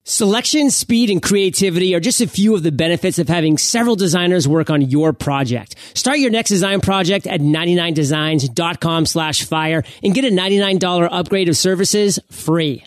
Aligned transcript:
Selection, 0.03 0.71
speed, 0.71 1.11
and 1.11 1.23
creativity 1.23 1.95
are 1.95 2.01
just 2.01 2.21
a 2.21 2.27
few 2.27 2.57
of 2.57 2.65
the 2.65 2.73
benefits 2.73 3.21
of 3.21 3.29
having 3.29 3.57
several 3.57 3.95
designers 3.95 4.49
work 4.49 4.71
on 4.71 4.81
your 4.83 5.13
project. 5.13 5.77
Start 5.95 6.19
your 6.19 6.31
next 6.31 6.49
design 6.49 6.81
project 6.81 7.29
at 7.29 7.41
99designs.com 7.41 9.07
slash 9.07 9.45
fire 9.45 9.85
and 10.03 10.15
get 10.15 10.25
a 10.25 10.31
$99 10.31 11.09
upgrade 11.13 11.49
of 11.49 11.57
services 11.57 12.19
free. 12.31 12.83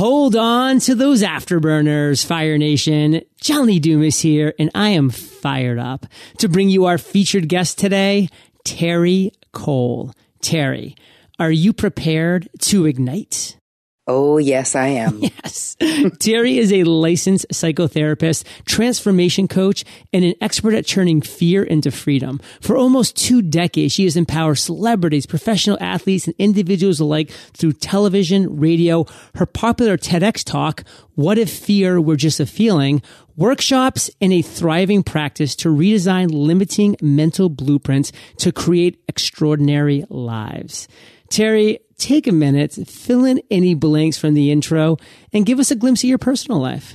Hold 0.00 0.34
on 0.34 0.78
to 0.78 0.94
those 0.94 1.22
afterburners, 1.22 2.24
Fire 2.24 2.56
Nation. 2.56 3.20
John 3.38 3.66
Lee 3.66 3.78
Dumas 3.78 4.18
here, 4.18 4.54
and 4.58 4.70
I 4.74 4.88
am 4.88 5.10
fired 5.10 5.78
up 5.78 6.06
to 6.38 6.48
bring 6.48 6.70
you 6.70 6.86
our 6.86 6.96
featured 6.96 7.50
guest 7.50 7.78
today, 7.78 8.30
Terri 8.64 9.30
Cole. 9.52 10.14
Terri, 10.42 10.96
are 11.38 11.50
you 11.50 11.74
prepared 11.74 12.48
to 12.60 12.86
ignite? 12.86 13.59
Oh, 14.06 14.38
yes, 14.38 14.74
I 14.74 14.88
am. 14.88 15.22
Yes. 15.42 15.76
Terri 15.80 16.58
is 16.58 16.72
a 16.72 16.84
licensed 16.84 17.46
psychotherapist, 17.48 18.44
transformation 18.66 19.48
coach, 19.48 19.84
and 20.12 20.24
an 20.24 20.34
expert 20.40 20.74
at 20.74 20.86
turning 20.86 21.22
fear 21.22 21.62
into 21.62 21.90
freedom. 21.90 22.40
For 22.60 22.76
almost 22.76 23.16
two 23.16 23.40
decades, 23.40 23.94
she 23.94 24.04
has 24.04 24.16
empowered 24.16 24.58
celebrities, 24.58 25.26
professional 25.26 25.78
athletes, 25.80 26.26
and 26.26 26.34
individuals 26.38 27.00
alike 27.00 27.30
through 27.54 27.74
television, 27.74 28.58
radio, 28.60 29.06
her 29.36 29.46
popular 29.46 29.96
TEDx 29.96 30.44
talk, 30.44 30.84
What 31.14 31.38
If 31.38 31.50
Fear 31.50 32.00
Were 32.00 32.16
Just 32.16 32.38
a 32.40 32.46
Feeling, 32.46 33.02
workshops, 33.36 34.10
and 34.20 34.32
a 34.32 34.42
thriving 34.42 35.02
practice 35.02 35.56
to 35.56 35.68
redesign 35.68 36.30
limiting 36.30 36.96
mental 37.00 37.48
blueprints 37.48 38.12
to 38.38 38.52
create 38.52 39.02
extraordinary 39.08 40.04
lives. 40.10 40.86
Terri, 41.30 41.78
take 42.00 42.26
a 42.26 42.32
minute, 42.32 42.72
fill 42.86 43.24
in 43.24 43.40
any 43.50 43.74
blanks 43.74 44.18
from 44.18 44.34
the 44.34 44.50
intro, 44.50 44.96
and 45.32 45.46
give 45.46 45.58
us 45.58 45.70
a 45.70 45.76
glimpse 45.76 46.02
of 46.02 46.08
your 46.08 46.18
personal 46.18 46.60
life. 46.60 46.94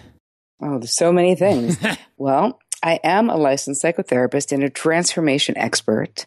Oh, 0.62 0.80
there's 0.80 0.96
so 0.96 1.12
many 1.12 1.36
things. 1.36 1.78
well, 2.18 2.60
I 2.84 3.00
am 3.04 3.30
a 3.30 3.36
licensed 3.36 3.84
psychotherapist 3.84 4.52
and 4.52 4.64
a 4.64 4.70
transformation 4.70 5.58
expert. 5.58 6.26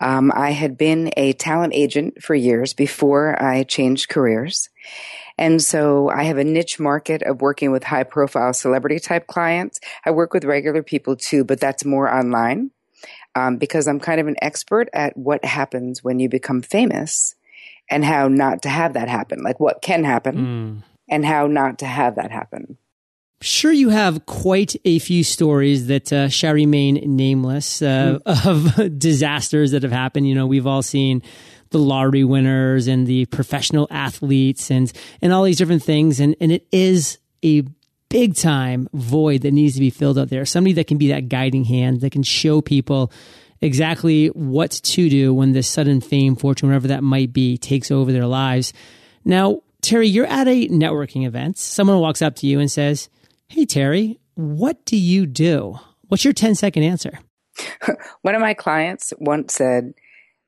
Um, 0.00 0.32
I 0.34 0.50
had 0.50 0.76
been 0.76 1.10
a 1.16 1.34
talent 1.34 1.72
agent 1.74 2.22
for 2.22 2.34
years 2.34 2.74
before 2.74 3.40
I 3.42 3.62
changed 3.62 4.08
careers. 4.08 4.68
And 5.38 5.62
so 5.62 6.10
I 6.10 6.24
have 6.24 6.36
a 6.36 6.44
niche 6.44 6.80
market 6.80 7.22
of 7.22 7.40
working 7.40 7.70
with 7.70 7.84
high 7.84 8.02
profile 8.02 8.52
celebrity 8.52 8.98
type 8.98 9.26
clients. 9.26 9.80
I 10.04 10.10
work 10.10 10.34
with 10.34 10.44
regular 10.44 10.82
people 10.82 11.16
too, 11.16 11.44
but 11.44 11.60
that's 11.60 11.84
more 11.84 12.12
online 12.12 12.72
um, 13.34 13.56
because 13.56 13.86
I'm 13.86 14.00
kind 14.00 14.20
of 14.20 14.26
an 14.26 14.36
expert 14.42 14.88
at 14.92 15.16
what 15.16 15.44
happens 15.44 16.02
when 16.02 16.18
you 16.18 16.28
become 16.28 16.60
famous 16.60 17.36
and 17.90 18.04
how 18.04 18.28
not 18.28 18.62
to 18.62 18.68
have 18.68 18.94
that 18.94 19.08
happen, 19.08 19.42
like 19.42 19.60
what 19.60 19.82
can 19.82 20.04
happen 20.04 20.36
mm. 20.36 20.82
and 21.08 21.26
how 21.26 21.46
not 21.46 21.80
to 21.80 21.86
have 21.86 22.14
that 22.14 22.30
happen. 22.30 22.78
Sure, 23.42 23.72
you 23.72 23.88
have 23.88 24.26
quite 24.26 24.76
a 24.84 24.98
few 24.98 25.24
stories 25.24 25.86
that 25.86 26.12
uh, 26.12 26.28
shall 26.28 26.52
remain 26.52 26.96
nameless 27.16 27.80
uh, 27.80 28.18
mm. 28.24 28.46
of 28.86 28.98
disasters 28.98 29.70
that 29.70 29.82
have 29.82 29.92
happened. 29.92 30.28
You 30.28 30.34
know, 30.34 30.46
we've 30.46 30.66
all 30.66 30.82
seen 30.82 31.22
the 31.70 31.78
lottery 31.78 32.24
winners 32.24 32.86
and 32.86 33.06
the 33.06 33.26
professional 33.26 33.88
athletes 33.90 34.70
and 34.70 34.92
and 35.22 35.32
all 35.32 35.44
these 35.44 35.56
different 35.56 35.82
things, 35.82 36.20
and 36.20 36.36
and 36.40 36.52
it 36.52 36.66
is 36.70 37.18
a 37.42 37.64
big 38.10 38.34
time 38.34 38.88
void 38.92 39.42
that 39.42 39.52
needs 39.52 39.74
to 39.74 39.80
be 39.80 39.88
filled 39.88 40.18
out 40.18 40.28
there. 40.28 40.44
Somebody 40.44 40.74
that 40.74 40.86
can 40.86 40.98
be 40.98 41.08
that 41.08 41.30
guiding 41.30 41.64
hand 41.64 42.02
that 42.02 42.12
can 42.12 42.22
show 42.22 42.60
people 42.60 43.10
exactly 43.60 44.28
what 44.28 44.70
to 44.70 45.08
do 45.08 45.34
when 45.34 45.52
this 45.52 45.68
sudden 45.68 46.00
fame, 46.00 46.36
fortune, 46.36 46.68
whatever 46.68 46.88
that 46.88 47.02
might 47.02 47.32
be, 47.32 47.58
takes 47.58 47.90
over 47.90 48.12
their 48.12 48.26
lives. 48.26 48.72
Now, 49.24 49.60
Terri, 49.82 50.12
you're 50.12 50.26
at 50.26 50.48
a 50.48 50.68
networking 50.68 51.26
event. 51.26 51.58
Someone 51.58 52.00
walks 52.00 52.22
up 52.22 52.36
to 52.36 52.46
you 52.46 52.60
and 52.60 52.70
says, 52.70 53.08
Hey, 53.48 53.66
Terri, 53.66 54.18
what 54.34 54.84
do 54.84 54.96
you 54.96 55.26
do? 55.26 55.78
What's 56.08 56.24
your 56.24 56.32
10 56.32 56.54
second 56.54 56.82
answer? 56.82 57.18
One 58.22 58.34
of 58.34 58.40
my 58.40 58.54
clients 58.54 59.12
once 59.18 59.54
said, 59.54 59.92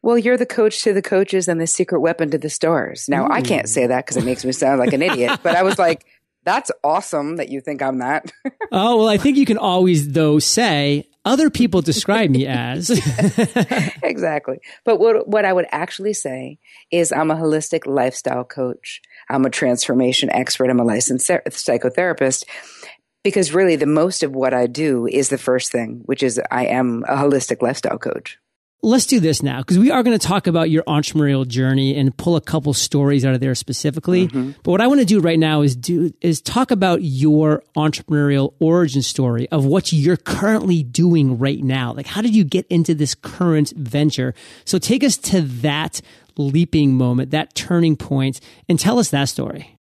well, 0.03 0.19
you're 0.19 0.37
the 0.37 0.47
coach 0.47 0.83
to 0.83 0.93
the 0.93 1.03
coaches 1.03 1.47
and 1.47 1.61
the 1.61 1.67
secret 1.67 2.01
weapon 2.01 2.31
to 2.31 2.39
the 2.39 2.51
stars. 2.51 3.09
Now, 3.09 3.27
Ooh. 3.27 3.33
I 3.33 3.41
can't 3.41 3.69
say 3.69 3.87
that 3.87 4.05
because 4.05 4.17
it 4.17 4.25
makes 4.25 4.45
me 4.45 4.53
sound 4.53 4.81
like 4.81 4.93
an 4.93 5.03
idiot, 5.03 5.41
but 5.43 5.55
I 5.55 5.63
was 5.63 5.79
like, 5.79 6.05
that's 6.45 6.71
awesome 6.83 7.37
that 7.37 7.49
you 7.49 7.61
think 7.61 7.83
I'm 7.83 7.99
that. 7.99 8.33
oh, 8.73 8.99
well, 8.99 9.09
I 9.09 9.17
think 9.17 9.37
you 9.37 9.47
can 9.47 9.59
always, 9.59 10.13
though, 10.13 10.39
say, 10.39 11.09
other 11.25 11.51
people 11.51 11.83
describe 11.83 12.31
me 12.31 12.47
as. 12.47 12.91
exactly. 14.03 14.61
But 14.85 14.99
what, 14.99 15.29
what 15.29 15.45
I 15.45 15.53
would 15.53 15.67
actually 15.71 16.15
say 16.15 16.59
is 16.91 17.13
I'm 17.13 17.31
a 17.31 17.37
holistic 17.37 17.87
lifestyle 17.87 18.45
coach. 18.45 19.01
I'm 19.29 19.45
a 19.45 19.51
transformation 19.51 20.31
expert. 20.31 20.69
I'm 20.69 20.81
a 20.81 20.85
licensed 20.85 21.29
psychotherapist 21.29 22.45
because 23.23 23.55
really 23.55 23.77
the 23.77 23.87
most 23.87 24.23
of 24.23 24.33
what 24.33 24.53
I 24.53 24.67
do 24.67 25.07
is 25.07 25.29
the 25.29 25.39
first 25.39 25.71
thing, 25.71 26.03
which 26.07 26.23
is 26.23 26.41
I 26.51 26.67
am 26.67 27.05
a 27.09 27.15
holistic 27.15 27.63
lifestyle 27.63 27.99
coach 27.99 28.39
let's 28.83 29.07
do 29.07 29.21
this 29.21 29.43
now 29.43 29.59
because 29.59 29.79
we 29.79 29.91
are 29.91 30.03
going 30.03 30.19
to 30.19 30.27
talk 30.27 30.47
about 30.47 30.69
your 30.69 30.83
entrepreneurial 30.85 31.47
journey 31.47 31.97
and 31.97 32.17
pull 32.17 32.37
a 32.37 32.41
couple 32.41 32.75
stories 32.75 33.25
out 33.25 33.35
of 33.35 33.41
there 33.41 33.55
specifically. 33.55 34.29
Mm-hmm. 34.29 34.53
But 34.63 34.73
what 34.73 34.81
I 34.81 34.89
want 34.89 35.01
to 35.01 35.07
do 35.07 35.21
right 35.21 35.39
now 35.39 35.63
is 35.63 35.77
do 35.77 36.13
is 36.21 36.41
talk 36.41 36.71
about 36.71 37.03
your 37.03 37.63
entrepreneurial 37.77 38.55
origin 38.59 39.03
story 39.03 39.49
of 39.51 39.65
what 39.65 39.93
you're 39.93 40.17
currently 40.17 40.83
doing 40.83 41.39
right 41.39 41.63
now. 41.63 41.93
Like 41.93 42.07
how 42.07 42.23
did 42.23 42.35
you 42.35 42.45
get 42.45 42.67
into 42.67 42.95
this 42.95 43.15
current 43.15 43.73
venture? 43.77 44.35
So 44.65 44.79
take 44.79 45.05
us 45.05 45.17
to 45.19 45.43
that 45.43 46.01
leaping 46.37 46.95
moment, 46.95 47.31
that 47.31 47.55
turning 47.55 47.97
point 47.97 48.41
and 48.69 48.79
tell 48.79 48.99
us 48.99 49.11
that 49.11 49.29
story. 49.29 49.79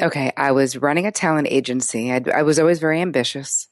Okay, 0.00 0.32
I 0.38 0.52
was 0.52 0.78
running 0.78 1.06
a 1.06 1.12
talent 1.12 1.48
agency. 1.50 2.10
I'd, 2.10 2.30
I 2.30 2.44
was 2.44 2.58
always 2.58 2.78
very 2.78 3.02
ambitious. 3.02 3.68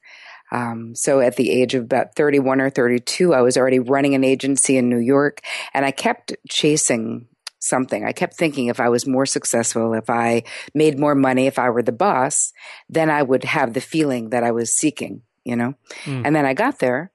Um, 0.51 0.95
so 0.95 1.19
at 1.21 1.35
the 1.37 1.49
age 1.49 1.75
of 1.75 1.83
about 1.83 2.15
31 2.15 2.61
or 2.61 2.69
32, 2.69 3.33
I 3.33 3.41
was 3.41 3.57
already 3.57 3.79
running 3.79 4.15
an 4.15 4.23
agency 4.23 4.77
in 4.77 4.89
New 4.89 4.99
York 4.99 5.41
and 5.73 5.85
I 5.85 5.91
kept 5.91 6.35
chasing 6.49 7.27
something. 7.59 8.03
I 8.03 8.11
kept 8.11 8.35
thinking 8.35 8.67
if 8.67 8.79
I 8.79 8.89
was 8.89 9.07
more 9.07 9.25
successful, 9.25 9.93
if 9.93 10.09
I 10.09 10.43
made 10.73 10.99
more 10.99 11.15
money, 11.15 11.47
if 11.47 11.59
I 11.59 11.69
were 11.69 11.83
the 11.83 11.91
boss, 11.91 12.53
then 12.89 13.09
I 13.09 13.21
would 13.21 13.43
have 13.43 13.73
the 13.73 13.81
feeling 13.81 14.31
that 14.31 14.43
I 14.43 14.51
was 14.51 14.73
seeking, 14.73 15.21
you 15.45 15.55
know? 15.55 15.75
Mm. 16.03 16.23
And 16.25 16.35
then 16.35 16.45
I 16.45 16.53
got 16.53 16.79
there 16.79 17.11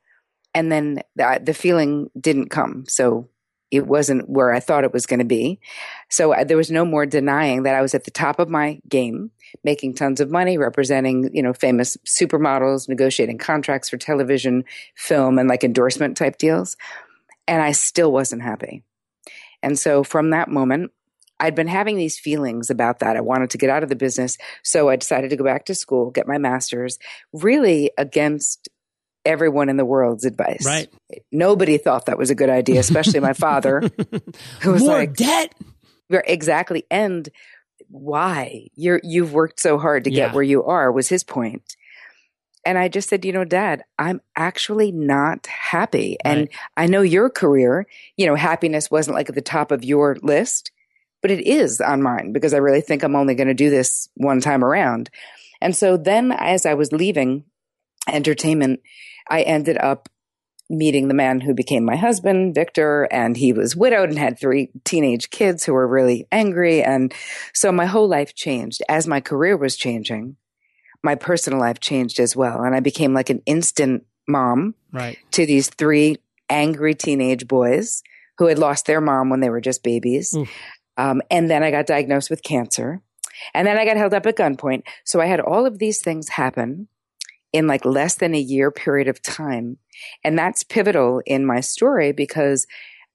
and 0.55 0.73
then 0.73 1.03
the, 1.17 1.41
the 1.43 1.55
feeling 1.55 2.11
didn't 2.19 2.49
come. 2.49 2.85
So 2.89 3.29
it 3.71 3.87
wasn't 3.87 4.29
where 4.29 4.53
I 4.53 4.61
thought 4.61 4.85
it 4.85 4.93
was 4.93 5.07
going 5.07 5.19
to 5.19 5.25
be. 5.25 5.61
So 6.09 6.33
uh, 6.33 6.45
there 6.45 6.57
was 6.57 6.71
no 6.71 6.85
more 6.85 7.07
denying 7.07 7.65
that 7.65 7.75
I 7.75 7.83
was 7.83 7.95
at 7.95 8.05
the 8.05 8.11
top 8.11 8.39
of 8.39 8.49
my 8.49 8.81
game, 8.89 9.31
making 9.65 9.95
tons 9.95 10.21
of 10.21 10.31
money, 10.31 10.57
representing, 10.57 11.31
you 11.35 11.43
know, 11.43 11.53
famous 11.53 11.97
supermodels, 12.07 12.89
negotiating 12.89 13.39
contracts 13.39 13.89
for 13.89 13.97
television, 13.97 14.65
film, 14.95 15.39
and 15.39 15.49
like 15.49 15.65
endorsement 15.65 16.17
type 16.17 16.39
deals. 16.39 16.77
And 17.49 17.63
I 17.63 17.73
still 17.73 18.13
wasn't 18.13 18.43
happy. 18.43 18.83
And 19.63 19.79
so 19.79 20.05
from 20.05 20.31
that 20.31 20.49
moment, 20.49 20.93
I'd 21.39 21.55
been 21.55 21.67
having 21.67 21.97
these 21.97 22.19
feelings 22.19 22.71
about 22.71 23.01
that. 23.01 23.17
I 23.17 23.21
wanted 23.21 23.51
to 23.51 23.59
get 23.59 23.69
out 23.69 23.83
of 23.83 23.89
the 23.89 23.97
business. 23.97 24.39
So 24.63 24.89
I 24.89 24.97
decided 24.97 25.31
to 25.31 25.37
go 25.37 25.45
back 25.45 25.67
to 25.67 25.75
school, 25.75 26.11
get 26.11 26.27
my 26.27 26.39
master's, 26.39 26.99
really 27.33 27.91
against 27.99 28.69
everyone 29.27 29.69
in 29.69 29.77
the 29.77 29.85
world's 29.85 30.25
advice. 30.25 30.65
Right. 30.65 30.89
Nobody 31.31 31.79
thought 31.79 32.07
that 32.07 32.19
was 32.19 32.31
a 32.31 32.35
good 32.35 32.51
idea, 32.51 32.81
especially 32.81 33.21
my 33.21 33.33
father, 33.33 33.83
who 34.61 34.73
was 34.73 34.83
More 34.83 34.99
like, 34.99 35.15
debt. 35.15 35.55
Exactly. 36.11 36.85
And 36.91 37.29
why 37.89 38.69
you're, 38.75 39.01
you've 39.03 39.33
worked 39.33 39.61
so 39.61 39.79
hard 39.79 40.05
to 40.05 40.11
yeah. 40.11 40.27
get 40.27 40.35
where 40.35 40.43
you 40.43 40.65
are 40.65 40.91
was 40.91 41.09
his 41.09 41.25
point. 41.25 41.77
And 42.65 42.77
I 42.79 42.89
just 42.89 43.09
said, 43.09 43.25
you 43.25 43.33
know, 43.33 43.45
dad, 43.45 43.85
I'm 43.97 44.21
actually 44.35 44.91
not 44.91 45.47
happy. 45.47 46.17
And 46.25 46.41
right. 46.41 46.51
I 46.77 46.87
know 46.87 47.03
your 47.03 47.31
career, 47.31 47.87
you 48.17 48.27
know, 48.27 48.35
happiness 48.35 48.91
wasn't 48.91 49.17
like 49.17 49.29
at 49.29 49.37
the 49.37 49.41
top 49.41 49.71
of 49.71 49.85
your 49.85 50.17
list, 50.23 50.73
but 51.23 51.31
it 51.31 51.47
is 51.47 51.81
on 51.81 52.03
mine 52.03 52.33
because 52.33 52.55
I 52.55 52.59
really 52.59 52.81
think 52.81 53.05
I'm 53.05 53.15
only 53.15 53.37
going 53.37 53.49
to 53.49 53.55
do 53.55 53.71
this 53.71 54.09
one 54.15 54.41
time 54.41 54.65
around. 54.65 55.11
And 55.61 55.77
so 55.77 55.97
then 55.97 56.33
as 56.33 56.67
I 56.67 56.75
was 56.75 56.93
leaving 56.93 57.45
entertainment, 58.07 58.81
I 59.29 59.43
ended 59.43 59.79
up 59.79 60.09
meeting 60.69 61.09
the 61.09 61.15
man 61.15 61.41
who 61.41 61.55
became 61.55 61.85
my 61.85 61.97
husband, 61.97 62.55
Victor, 62.55 63.05
and 63.11 63.37
he 63.37 63.53
was 63.53 63.77
widowed 63.77 64.09
and 64.09 64.19
had 64.19 64.39
three 64.39 64.71
teenage 64.85 65.31
kids 65.31 65.65
who 65.65 65.73
were 65.73 65.87
really 65.87 66.27
angry. 66.33 66.83
And 66.83 67.15
so 67.53 67.71
my 67.71 67.87
whole 67.87 68.09
life 68.09 68.35
changed. 68.35 68.83
As 68.89 69.07
my 69.07 69.21
career 69.21 69.57
was 69.57 69.77
changing, 69.77 70.37
my 71.03 71.15
personal 71.15 71.61
life 71.61 71.79
changed 71.79 72.19
as 72.19 72.35
well. 72.35 72.63
And 72.63 72.75
I 72.75 72.81
became 72.81 73.15
like 73.15 73.31
an 73.31 73.43
instant 73.47 74.05
mom 74.27 74.75
right. 74.93 75.19
to 75.33 75.47
these 75.47 75.69
three 75.71 76.17
angry 76.51 76.95
teenage 76.95 77.47
boys 77.47 78.03
who 78.39 78.47
had 78.47 78.59
lost 78.59 78.87
their 78.87 79.01
mom 79.01 79.31
when 79.31 79.41
they 79.41 79.51
were 79.51 79.61
just 79.61 79.85
babies. 79.85 80.37
Um, 80.97 81.23
and 81.31 81.49
then 81.49 81.63
I 81.63 81.71
got 81.71 81.87
diagnosed 81.87 82.31
with 82.31 82.43
cancer. 82.43 83.03
And 83.55 83.67
then 83.67 83.77
I 83.77 83.85
got 83.85 83.97
held 83.97 84.15
up 84.15 84.27
at 84.27 84.37
gunpoint. 84.37 84.83
So 85.05 85.21
I 85.21 85.27
had 85.27 85.41
all 85.41 85.67
of 85.67 85.79
these 85.79 86.01
things 86.01 86.31
happen 86.31 86.89
in 87.57 87.67
like 87.67 87.85
less 87.85 88.17
than 88.17 88.35
a 88.35 88.41
year 88.41 88.71
period 88.71 89.09
of 89.09 89.23
time. 89.23 89.79
And 90.23 90.39
that's 90.39 90.63
pivotal 90.63 91.23
in 91.25 91.47
my 91.47 91.61
story 91.61 92.13
because 92.13 92.67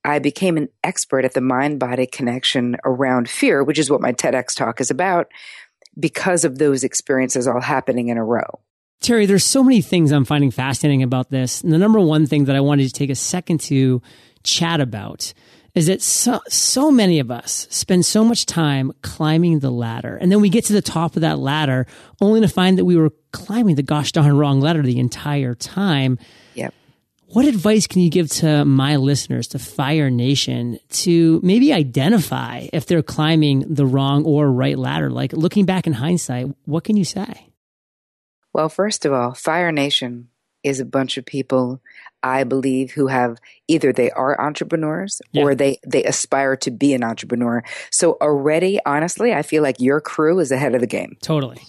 I 0.04 0.18
became 0.18 0.58
an 0.58 0.70
expert 0.84 1.26
at 1.26 1.34
the 1.34 1.42
mind 1.42 1.80
body 1.80 2.08
connection 2.08 2.76
around 2.84 3.30
fear, 3.30 3.64
which 3.64 3.78
is 3.78 3.92
what 3.92 4.02
my 4.02 4.14
TEDx 4.14 4.56
talk 4.56 4.82
is 4.82 4.90
about, 4.90 5.28
because 6.00 6.44
of 6.44 6.58
those 6.58 6.84
experiences 6.84 7.48
all 7.48 7.62
happening 7.62 8.08
in 8.08 8.18
a 8.18 8.24
row. 8.24 8.60
Terri, 9.04 9.28
there's 9.28 9.46
so 9.46 9.64
many 9.64 9.82
things 9.82 10.12
I'm 10.12 10.26
finding 10.26 10.52
fascinating 10.52 11.04
about 11.04 11.30
this. 11.30 11.62
And 11.62 11.72
the 11.72 11.78
number 11.78 12.00
one 12.00 12.26
thing 12.26 12.46
that 12.46 12.56
I 12.56 12.62
wanted 12.62 12.88
to 12.88 12.94
take 12.94 13.10
a 13.10 13.16
second 13.16 13.60
to 13.62 14.02
chat 14.44 14.82
about 14.82 15.34
is 15.74 15.88
that 15.88 16.02
so, 16.02 16.40
so 16.48 16.92
many 16.92 17.20
of 17.20 17.32
us 17.32 17.68
spend 17.70 18.06
so 18.06 18.24
much 18.24 18.46
time 18.46 18.92
climbing 19.02 19.60
the 19.60 19.72
ladder. 19.72 20.18
And 20.18 20.32
then 20.32 20.42
we 20.42 20.50
get 20.50 20.66
to 20.66 20.74
the 20.74 20.82
top 20.82 21.16
of 21.16 21.22
that 21.22 21.40
ladder 21.40 21.88
only 22.20 22.42
to 22.42 22.48
find 22.48 22.78
that 22.78 22.86
we 22.86 22.96
were 22.96 23.12
climbing 23.32 23.76
the 23.76 23.84
gosh 23.84 24.12
darn 24.12 24.36
wrong 24.36 24.60
ladder 24.60 24.82
the 24.82 25.00
entire 25.00 25.56
time. 25.56 26.20
Yep. 26.56 26.74
What 27.28 27.46
advice 27.46 27.88
can 27.88 28.02
you 28.02 28.10
give 28.10 28.28
to 28.30 28.66
my 28.66 28.98
listeners, 28.98 29.48
to 29.50 29.60
Fire 29.60 30.10
Nation, 30.10 30.78
to 30.90 31.40
maybe 31.42 31.72
identify 31.72 32.68
if 32.74 32.86
they're 32.86 33.02
climbing 33.02 33.74
the 33.74 33.86
wrong 33.86 34.26
or 34.26 34.52
right 34.52 34.78
ladder? 34.78 35.10
Like 35.10 35.32
looking 35.32 35.66
back 35.66 35.88
in 35.88 35.94
hindsight, 35.94 36.48
what 36.66 36.84
can 36.84 36.98
you 36.98 37.06
say? 37.06 37.48
Well, 38.52 38.68
first 38.68 39.06
of 39.06 39.14
all, 39.14 39.34
Fire 39.34 39.72
Nation 39.72 40.28
is 40.64 40.80
a 40.80 40.86
bunch 40.86 41.18
of 41.18 41.26
people 41.26 41.82
I 42.24 42.44
believe 42.44 42.92
who 42.92 43.08
have 43.08 43.38
either 43.68 43.92
they 43.92 44.12
are 44.12 44.40
entrepreneurs 44.40 45.22
yeah. 45.32 45.44
or 45.44 45.56
they 45.56 45.80
they 45.86 46.04
aspire 46.04 46.56
to 46.58 46.72
be 46.72 46.94
an 46.94 47.04
entrepreneur. 47.04 47.64
So 47.92 48.18
already 48.22 48.80
honestly, 48.86 49.34
I 49.34 49.42
feel 49.42 49.64
like 49.64 49.80
your 49.80 50.02
crew 50.02 50.40
is 50.40 50.52
ahead 50.52 50.76
of 50.76 50.82
the 50.82 50.88
game. 50.88 51.18
Totally. 51.22 51.62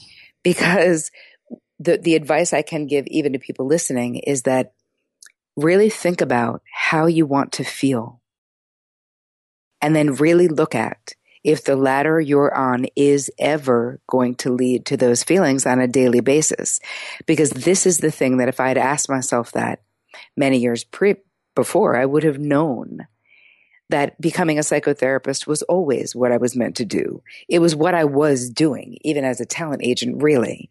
Because 0.43 1.11
the 1.79 1.99
the 1.99 2.15
advice 2.15 2.53
I 2.53 2.62
can 2.62 2.87
give 2.87 3.06
even 3.06 3.33
to 3.33 3.39
people 3.39 3.67
listening 3.67 4.17
is 4.17 4.43
that 4.43 4.73
really 5.56 5.91
think 5.91 6.21
about 6.21 6.62
how 6.71 7.06
you 7.06 7.27
want 7.27 7.53
to 7.53 7.65
feel. 7.65 8.21
And 9.81 9.97
then 9.97 10.15
really 10.15 10.49
look 10.49 10.75
at 10.75 11.15
if 11.44 11.65
the 11.65 11.77
ladder 11.77 12.21
you're 12.21 12.55
on 12.55 12.87
is 12.97 13.31
ever 13.39 14.00
going 14.06 14.35
to 14.37 14.53
lead 14.53 14.87
to 14.87 14.97
those 14.97 15.23
feelings 15.25 15.67
on 15.67 15.81
a 15.81 15.89
daily 15.89 16.21
basis. 16.21 16.81
Because 17.27 17.50
this 17.50 17.87
is 17.87 17.99
the 17.99 18.11
thing 18.11 18.37
that 18.39 18.49
if 18.49 18.61
I 18.61 18.69
had 18.69 18.79
asked 18.79 19.09
myself 19.09 19.53
that 19.53 19.83
many 20.37 20.59
years 20.59 20.85
pre- 20.85 21.17
before, 21.55 21.97
I 21.97 22.06
would 22.06 22.23
have 22.23 22.39
known 22.39 23.06
that 23.89 24.19
becoming 24.21 24.59
a 24.59 24.62
psychotherapist 24.62 25.47
was 25.47 25.62
always 25.62 26.17
what 26.17 26.33
I 26.33 26.39
was 26.39 26.56
meant 26.56 26.77
to 26.77 26.85
do. 26.85 27.23
It 27.49 27.59
was 27.59 27.77
what 27.77 27.94
I 27.94 28.05
was 28.05 28.49
doing, 28.49 28.97
even 29.03 29.25
as 29.25 29.41
a 29.41 29.47
talent 29.47 29.83
agent, 29.85 30.23
really. 30.23 30.71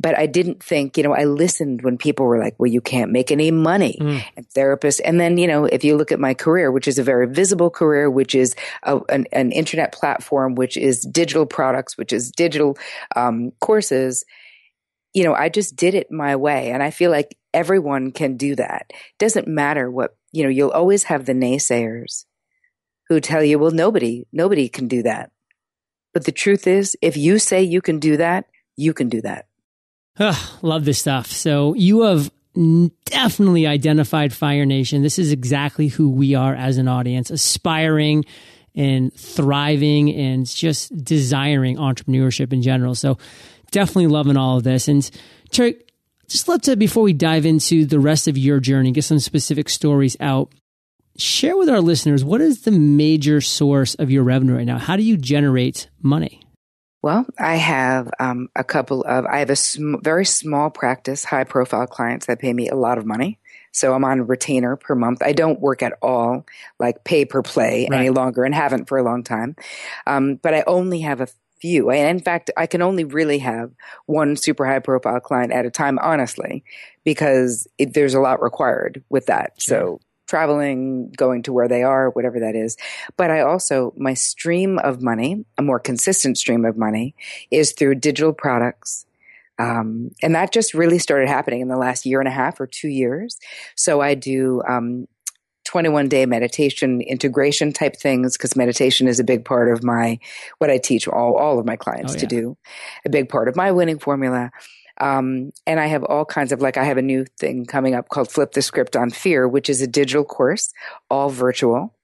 But 0.00 0.16
I 0.18 0.26
didn't 0.26 0.62
think, 0.62 0.96
you 0.96 1.02
know, 1.02 1.14
I 1.14 1.24
listened 1.24 1.82
when 1.82 1.98
people 1.98 2.24
were 2.24 2.38
like, 2.38 2.54
well, 2.58 2.70
you 2.70 2.80
can't 2.80 3.12
make 3.12 3.30
any 3.30 3.50
money 3.50 3.98
mm. 4.00 4.24
and 4.34 4.48
therapists. 4.48 4.98
And 5.04 5.20
then, 5.20 5.36
you 5.36 5.46
know, 5.46 5.66
if 5.66 5.84
you 5.84 5.94
look 5.94 6.10
at 6.10 6.18
my 6.18 6.32
career, 6.32 6.72
which 6.72 6.88
is 6.88 6.98
a 6.98 7.02
very 7.02 7.26
visible 7.26 7.68
career, 7.68 8.10
which 8.10 8.34
is 8.34 8.56
a, 8.82 8.98
an, 9.10 9.26
an, 9.32 9.52
internet 9.52 9.92
platform, 9.92 10.54
which 10.54 10.78
is 10.78 11.02
digital 11.02 11.44
products, 11.44 11.98
which 11.98 12.14
is 12.14 12.30
digital 12.30 12.78
um, 13.14 13.52
courses, 13.60 14.24
you 15.12 15.22
know, 15.22 15.34
I 15.34 15.50
just 15.50 15.76
did 15.76 15.94
it 15.94 16.10
my 16.10 16.34
way. 16.34 16.70
And 16.70 16.82
I 16.82 16.90
feel 16.90 17.10
like 17.10 17.36
everyone 17.52 18.10
can 18.10 18.38
do 18.38 18.56
that. 18.56 18.86
It 18.88 19.18
doesn't 19.18 19.48
matter 19.48 19.90
what, 19.90 20.16
you 20.32 20.44
know, 20.44 20.48
you'll 20.48 20.70
always 20.70 21.04
have 21.04 21.26
the 21.26 21.34
naysayers 21.34 22.24
who 23.08 23.20
tell 23.20 23.44
you, 23.44 23.58
well, 23.58 23.70
nobody, 23.70 24.26
nobody 24.32 24.70
can 24.70 24.88
do 24.88 25.02
that. 25.02 25.30
But 26.14 26.24
the 26.24 26.32
truth 26.32 26.66
is, 26.66 26.96
if 27.02 27.18
you 27.18 27.38
say 27.38 27.62
you 27.62 27.82
can 27.82 27.98
do 27.98 28.16
that, 28.16 28.46
you 28.76 28.94
can 28.94 29.10
do 29.10 29.20
that. 29.20 29.46
Love 30.62 30.84
this 30.84 30.98
stuff. 30.98 31.26
So 31.28 31.74
you 31.74 32.02
have 32.02 32.30
definitely 33.04 33.66
identified 33.66 34.32
Fire 34.32 34.66
Nation. 34.66 35.02
This 35.02 35.18
is 35.18 35.32
exactly 35.32 35.88
who 35.88 36.10
we 36.10 36.34
are 36.34 36.54
as 36.54 36.76
an 36.76 36.88
audience, 36.88 37.30
aspiring 37.30 38.24
and 38.74 39.12
thriving 39.14 40.14
and 40.14 40.46
just 40.46 41.04
desiring 41.04 41.76
entrepreneurship 41.76 42.52
in 42.52 42.62
general. 42.62 42.94
So 42.94 43.18
definitely 43.70 44.08
loving 44.08 44.36
all 44.36 44.58
of 44.58 44.64
this. 44.64 44.88
And 44.88 45.08
Terri, 45.50 45.80
just 46.28 46.48
love 46.48 46.62
to, 46.62 46.76
before 46.76 47.02
we 47.02 47.12
dive 47.12 47.46
into 47.46 47.84
the 47.84 47.98
rest 47.98 48.28
of 48.28 48.38
your 48.38 48.60
journey, 48.60 48.92
get 48.92 49.04
some 49.04 49.18
specific 49.18 49.68
stories 49.68 50.16
out. 50.20 50.52
Share 51.16 51.56
with 51.56 51.68
our 51.68 51.80
listeners 51.80 52.24
what 52.24 52.40
is 52.40 52.62
the 52.62 52.70
major 52.70 53.40
source 53.40 53.94
of 53.96 54.10
your 54.10 54.22
revenue 54.22 54.56
right 54.56 54.66
now? 54.66 54.78
How 54.78 54.96
do 54.96 55.02
you 55.02 55.16
generate 55.16 55.88
money? 56.02 56.42
Well, 57.02 57.26
I 57.38 57.56
have 57.56 58.10
um, 58.18 58.48
a 58.54 58.64
couple 58.64 59.02
of, 59.02 59.24
I 59.24 59.38
have 59.38 59.50
a 59.50 59.56
sm- 59.56 60.00
very 60.02 60.26
small 60.26 60.70
practice, 60.70 61.24
high 61.24 61.44
profile 61.44 61.86
clients 61.86 62.26
that 62.26 62.38
pay 62.38 62.52
me 62.52 62.68
a 62.68 62.74
lot 62.74 62.98
of 62.98 63.06
money. 63.06 63.38
So 63.72 63.94
I'm 63.94 64.04
on 64.04 64.26
retainer 64.26 64.76
per 64.76 64.94
month. 64.94 65.22
I 65.22 65.32
don't 65.32 65.60
work 65.60 65.82
at 65.82 65.94
all 66.02 66.44
like 66.78 67.04
pay 67.04 67.24
per 67.24 67.42
play 67.42 67.86
right. 67.90 68.00
any 68.00 68.10
longer 68.10 68.44
and 68.44 68.54
haven't 68.54 68.88
for 68.88 68.98
a 68.98 69.02
long 69.02 69.22
time. 69.22 69.56
Um, 70.06 70.34
but 70.36 70.54
I 70.54 70.64
only 70.66 71.00
have 71.00 71.20
a 71.20 71.28
few. 71.60 71.90
And 71.90 72.18
in 72.18 72.22
fact, 72.22 72.50
I 72.56 72.66
can 72.66 72.82
only 72.82 73.04
really 73.04 73.38
have 73.38 73.70
one 74.06 74.36
super 74.36 74.66
high 74.66 74.80
profile 74.80 75.20
client 75.20 75.52
at 75.52 75.66
a 75.66 75.70
time, 75.70 75.98
honestly, 76.00 76.64
because 77.04 77.68
it, 77.78 77.94
there's 77.94 78.14
a 78.14 78.20
lot 78.20 78.42
required 78.42 79.04
with 79.08 79.26
that. 79.26 79.52
Sure. 79.58 79.78
So 79.78 80.00
traveling, 80.30 81.10
going 81.16 81.42
to 81.42 81.52
where 81.52 81.68
they 81.68 81.82
are, 81.82 82.10
whatever 82.10 82.40
that 82.40 82.54
is. 82.54 82.76
But 83.16 83.30
I 83.30 83.40
also, 83.40 83.92
my 83.96 84.14
stream 84.14 84.78
of 84.78 85.02
money, 85.02 85.44
a 85.58 85.62
more 85.62 85.80
consistent 85.80 86.38
stream 86.38 86.64
of 86.64 86.76
money 86.78 87.16
is 87.50 87.72
through 87.72 87.96
digital 87.96 88.32
products. 88.32 89.06
Um, 89.58 90.12
and 90.22 90.34
that 90.36 90.52
just 90.52 90.72
really 90.72 90.98
started 90.98 91.28
happening 91.28 91.60
in 91.60 91.68
the 91.68 91.76
last 91.76 92.06
year 92.06 92.20
and 92.20 92.28
a 92.28 92.32
half 92.32 92.60
or 92.60 92.66
two 92.66 92.88
years. 92.88 93.38
So 93.74 94.00
I 94.00 94.14
do 94.14 94.62
um, 94.66 95.06
21 95.64 96.08
day 96.08 96.24
meditation 96.26 97.00
integration 97.00 97.72
type 97.72 97.96
things 97.96 98.36
because 98.36 98.56
meditation 98.56 99.06
is 99.06 99.20
a 99.20 99.24
big 99.24 99.44
part 99.44 99.70
of 99.70 99.84
my 99.84 100.18
what 100.58 100.70
I 100.70 100.78
teach 100.78 101.06
all, 101.06 101.36
all 101.36 101.58
of 101.58 101.66
my 101.66 101.76
clients 101.76 102.12
oh, 102.12 102.14
yeah. 102.14 102.20
to 102.20 102.26
do, 102.26 102.56
a 103.04 103.10
big 103.10 103.28
part 103.28 103.48
of 103.48 103.56
my 103.56 103.70
winning 103.72 103.98
formula. 103.98 104.50
Um, 104.98 105.52
and 105.66 105.80
I 105.80 105.86
have 105.86 106.04
all 106.04 106.24
kinds 106.24 106.52
of 106.52 106.60
like 106.60 106.76
I 106.76 106.84
have 106.84 106.98
a 106.98 107.02
new 107.02 107.24
thing 107.38 107.66
coming 107.66 107.94
up 107.94 108.08
called 108.08 108.30
Flip 108.30 108.52
the 108.52 108.62
Script 108.62 108.96
on 108.96 109.10
Fear, 109.10 109.48
which 109.48 109.70
is 109.70 109.80
a 109.80 109.86
digital 109.86 110.24
course, 110.24 110.72
all 111.08 111.30
virtual. 111.30 111.94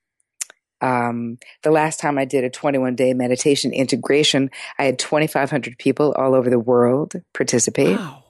Um, 0.80 1.38
the 1.62 1.70
last 1.70 2.00
time 2.00 2.18
I 2.18 2.24
did 2.24 2.44
a 2.44 2.50
21 2.50 2.96
day 2.96 3.14
meditation 3.14 3.72
integration, 3.72 4.50
I 4.78 4.84
had 4.84 4.98
2,500 4.98 5.78
people 5.78 6.12
all 6.12 6.34
over 6.34 6.50
the 6.50 6.58
world 6.58 7.14
participate. 7.34 7.96
Wow. 7.96 8.24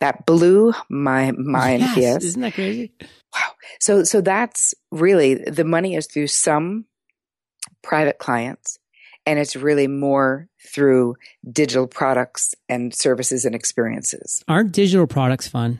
That 0.00 0.26
blew 0.26 0.74
my 0.88 1.30
mind. 1.32 1.80
Yes. 1.82 1.96
yes. 1.96 2.24
Isn't 2.24 2.42
that 2.42 2.54
crazy? 2.54 2.92
Wow. 3.34 3.52
So, 3.80 4.04
so 4.04 4.20
that's 4.20 4.74
really 4.90 5.34
the 5.34 5.64
money 5.64 5.94
is 5.94 6.06
through 6.06 6.26
some 6.26 6.86
private 7.82 8.18
clients 8.18 8.78
and 9.26 9.38
it's 9.38 9.56
really 9.56 9.86
more 9.86 10.48
through 10.66 11.16
digital 11.50 11.86
products 11.86 12.54
and 12.68 12.94
services 12.94 13.44
and 13.44 13.54
experiences. 13.54 14.42
Aren't 14.48 14.72
digital 14.72 15.06
products 15.06 15.48
fun? 15.48 15.78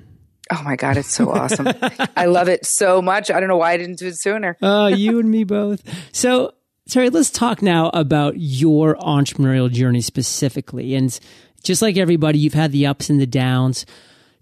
Oh 0.50 0.62
my 0.64 0.76
God, 0.76 0.96
it's 0.96 1.12
so 1.12 1.30
awesome. 1.30 1.68
I 2.16 2.26
love 2.26 2.48
it 2.48 2.66
so 2.66 3.00
much. 3.00 3.30
I 3.30 3.40
don't 3.40 3.48
know 3.48 3.56
why 3.56 3.72
I 3.72 3.76
didn't 3.76 3.98
do 3.98 4.08
it 4.08 4.20
sooner. 4.20 4.56
Oh, 4.60 4.84
uh, 4.84 4.88
you 4.88 5.18
and 5.18 5.30
me 5.30 5.44
both. 5.44 5.82
So, 6.12 6.54
Terri, 6.90 7.12
let's 7.12 7.30
talk 7.30 7.62
now 7.62 7.90
about 7.90 8.34
your 8.36 8.96
entrepreneurial 8.96 9.70
journey 9.70 10.00
specifically. 10.00 10.94
And 10.94 11.18
just 11.62 11.80
like 11.80 11.96
everybody, 11.96 12.38
you've 12.38 12.54
had 12.54 12.72
the 12.72 12.86
ups 12.86 13.08
and 13.08 13.20
the 13.20 13.26
downs. 13.26 13.86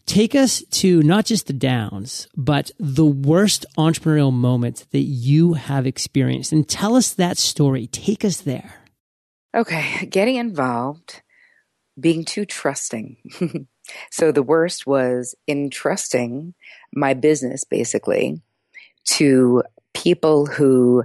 Take 0.06 0.34
us 0.34 0.64
to 0.70 1.02
not 1.02 1.26
just 1.26 1.46
the 1.46 1.52
downs, 1.52 2.26
but 2.36 2.72
the 2.80 3.06
worst 3.06 3.66
entrepreneurial 3.78 4.32
moment 4.32 4.86
that 4.90 5.00
you 5.00 5.52
have 5.52 5.86
experienced 5.86 6.50
and 6.50 6.68
tell 6.68 6.96
us 6.96 7.12
that 7.14 7.38
story. 7.38 7.86
Take 7.86 8.24
us 8.24 8.40
there. 8.40 8.79
Okay, 9.54 10.06
getting 10.06 10.36
involved, 10.36 11.22
being 11.98 12.24
too 12.24 12.44
trusting. 12.44 13.16
so 14.10 14.32
the 14.32 14.42
worst 14.42 14.86
was 14.86 15.34
entrusting 15.48 16.54
my 16.94 17.14
business 17.14 17.64
basically 17.64 18.40
to 19.06 19.62
people 19.92 20.46
who 20.46 21.04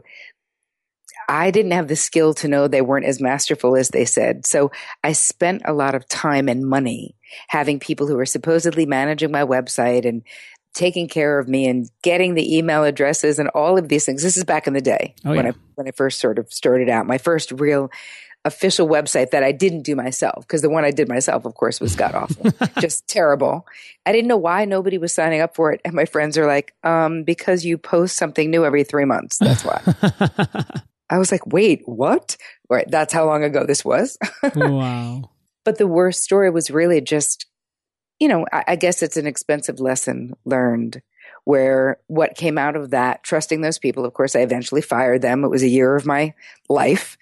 I 1.28 1.50
didn't 1.50 1.72
have 1.72 1.88
the 1.88 1.96
skill 1.96 2.34
to 2.36 2.48
know 2.48 2.68
they 2.68 2.82
weren't 2.82 3.06
as 3.06 3.20
masterful 3.20 3.76
as 3.76 3.90
they 3.90 4.06
said. 4.06 4.46
So 4.46 4.72
I 5.04 5.14
spent 5.14 5.64
a 5.66 5.74
lot 5.74 5.96
of 5.96 6.08
time 6.08 6.48
and 6.48 6.66
money 6.66 7.16
having 7.48 7.80
people 7.80 8.08
who 8.08 8.16
were 8.16 8.28
supposedly 8.28 8.86
managing 8.86 9.32
my 9.32 9.44
website 9.44 10.08
and 10.08 10.22
taking 10.76 11.08
care 11.08 11.40
of 11.40 11.48
me 11.48 11.68
and 11.68 11.90
getting 12.04 12.36
the 12.36 12.58
email 12.58 12.84
addresses 12.84 13.40
and 13.40 13.50
all 13.50 13.78
of 13.78 13.88
these 13.88 14.06
things. 14.06 14.22
This 14.22 14.38
is 14.38 14.44
back 14.44 14.68
in 14.68 14.74
the 14.74 14.82
day 14.82 15.16
oh, 15.24 15.32
when 15.32 15.46
yeah. 15.46 15.52
I 15.52 15.56
when 15.76 15.88
I 15.88 15.92
first 15.92 16.20
sort 16.20 16.38
of 16.38 16.52
started 16.54 16.90
out. 16.90 17.08
My 17.08 17.18
first 17.18 17.52
real 17.52 17.90
official 18.46 18.88
website 18.88 19.32
that 19.32 19.44
I 19.44 19.52
didn't 19.52 19.82
do 19.82 19.96
myself 19.96 20.48
because 20.48 20.62
the 20.62 20.70
one 20.70 20.86
I 20.86 20.92
did 20.92 21.10
myself, 21.10 21.46
of 21.46 21.56
course, 21.56 21.82
was 21.82 21.96
god 21.96 22.14
awful, 22.14 22.52
just 22.80 23.08
terrible. 23.08 23.68
I 24.06 24.12
didn't 24.12 24.28
know 24.28 24.38
why 24.38 24.66
nobody 24.66 24.98
was 24.98 25.14
signing 25.14 25.42
up 25.42 25.56
for 25.56 25.74
it, 25.74 25.82
and 25.84 25.94
my 25.94 26.06
friends 26.06 26.38
are 26.38 26.46
like, 26.46 26.74
um, 26.84 27.24
"Because 27.24 27.66
you 27.66 27.78
post 27.78 28.16
something 28.16 28.50
new 28.50 28.64
every 28.64 28.84
three 28.84 29.06
months. 29.06 29.38
That's 29.40 29.66
why." 29.66 29.82
I 31.10 31.18
was 31.18 31.32
like, 31.32 31.46
"Wait, 31.48 31.82
what?" 31.86 32.38
Right, 32.70 32.90
that's 32.90 33.14
how 33.14 33.26
long 33.26 33.44
ago 33.44 33.66
this 33.66 33.84
was. 33.84 34.18
wow. 34.56 35.30
But 35.64 35.78
the 35.78 35.88
worst 35.88 36.24
story 36.24 36.50
was 36.52 36.72
really 36.72 37.02
just, 37.02 37.48
you 38.20 38.28
know, 38.28 38.46
I, 38.54 38.64
I 38.70 38.76
guess 38.76 39.04
it's 39.04 39.18
an 39.18 39.28
expensive 39.28 39.80
lesson 39.80 40.36
learned 40.46 41.02
where 41.44 42.00
what 42.08 42.36
came 42.36 42.58
out 42.58 42.76
of 42.76 42.90
that, 42.92 43.24
trusting 43.24 43.62
those 43.62 43.78
people, 43.78 44.04
of 44.04 44.14
course, 44.14 44.36
I 44.36 44.40
eventually 44.40 44.82
fired 44.82 45.22
them. 45.22 45.44
It 45.44 45.50
was 45.50 45.62
a 45.62 45.68
year 45.68 45.96
of 45.96 46.06
my 46.06 46.34
life, 46.70 47.18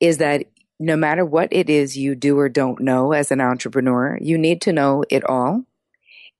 is 0.00 0.18
that 0.18 0.44
no 0.80 0.96
matter 0.96 1.24
what 1.24 1.48
it 1.52 1.68
is 1.68 1.96
you 1.96 2.14
do 2.14 2.38
or 2.38 2.48
don't 2.48 2.80
know 2.80 3.12
as 3.12 3.30
an 3.30 3.40
entrepreneur, 3.40 4.18
you 4.20 4.38
need 4.38 4.60
to 4.62 4.72
know 4.72 5.04
it 5.10 5.24
all. 5.24 5.64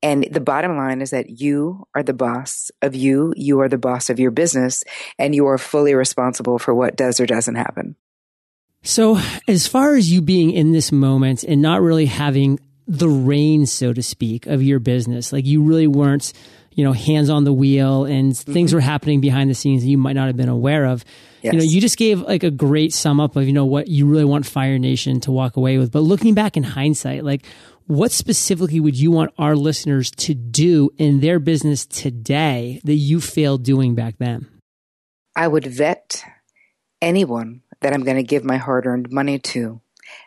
And 0.00 0.28
the 0.30 0.40
bottom 0.40 0.76
line 0.76 1.00
is 1.00 1.10
that 1.10 1.40
you 1.40 1.86
are 1.94 2.04
the 2.04 2.12
boss 2.12 2.70
of 2.82 2.94
you. 2.94 3.34
You 3.36 3.60
are 3.60 3.68
the 3.68 3.78
boss 3.78 4.10
of 4.10 4.20
your 4.20 4.30
business 4.30 4.84
and 5.18 5.34
you 5.34 5.46
are 5.46 5.58
fully 5.58 5.94
responsible 5.94 6.58
for 6.58 6.72
what 6.72 6.96
does 6.96 7.18
or 7.18 7.26
doesn't 7.26 7.56
happen. 7.56 7.96
So, 8.82 9.18
as 9.48 9.66
far 9.66 9.96
as 9.96 10.12
you 10.12 10.22
being 10.22 10.52
in 10.52 10.70
this 10.70 10.92
moment 10.92 11.42
and 11.42 11.60
not 11.60 11.82
really 11.82 12.06
having 12.06 12.60
the 12.86 13.08
reins, 13.08 13.72
so 13.72 13.92
to 13.92 14.02
speak, 14.02 14.46
of 14.46 14.62
your 14.62 14.78
business, 14.78 15.32
like 15.32 15.44
you 15.44 15.62
really 15.62 15.88
weren't, 15.88 16.32
you 16.78 16.84
know, 16.84 16.92
hands 16.92 17.28
on 17.28 17.42
the 17.42 17.52
wheel 17.52 18.04
and 18.04 18.30
mm-hmm. 18.30 18.52
things 18.52 18.72
were 18.72 18.80
happening 18.80 19.20
behind 19.20 19.50
the 19.50 19.54
scenes 19.54 19.82
that 19.82 19.88
you 19.88 19.98
might 19.98 20.12
not 20.12 20.28
have 20.28 20.36
been 20.36 20.48
aware 20.48 20.84
of. 20.84 21.04
Yes. 21.42 21.52
You 21.52 21.58
know, 21.58 21.64
you 21.64 21.80
just 21.80 21.98
gave 21.98 22.20
like 22.20 22.44
a 22.44 22.52
great 22.52 22.94
sum 22.94 23.18
up 23.18 23.34
of, 23.34 23.48
you 23.48 23.52
know, 23.52 23.64
what 23.64 23.88
you 23.88 24.06
really 24.06 24.24
want 24.24 24.46
Fire 24.46 24.78
Nation 24.78 25.18
to 25.22 25.32
walk 25.32 25.56
away 25.56 25.76
with. 25.78 25.90
But 25.90 26.02
looking 26.02 26.34
back 26.34 26.56
in 26.56 26.62
hindsight, 26.62 27.24
like 27.24 27.44
what 27.88 28.12
specifically 28.12 28.78
would 28.78 28.96
you 28.96 29.10
want 29.10 29.34
our 29.38 29.56
listeners 29.56 30.12
to 30.12 30.34
do 30.34 30.90
in 30.98 31.18
their 31.18 31.40
business 31.40 31.84
today 31.84 32.80
that 32.84 32.94
you 32.94 33.20
failed 33.20 33.64
doing 33.64 33.96
back 33.96 34.14
then? 34.18 34.46
I 35.34 35.48
would 35.48 35.66
vet 35.66 36.22
anyone 37.02 37.62
that 37.80 37.92
I'm 37.92 38.04
going 38.04 38.18
to 38.18 38.22
give 38.22 38.44
my 38.44 38.56
hard 38.56 38.86
earned 38.86 39.10
money 39.10 39.40
to 39.40 39.80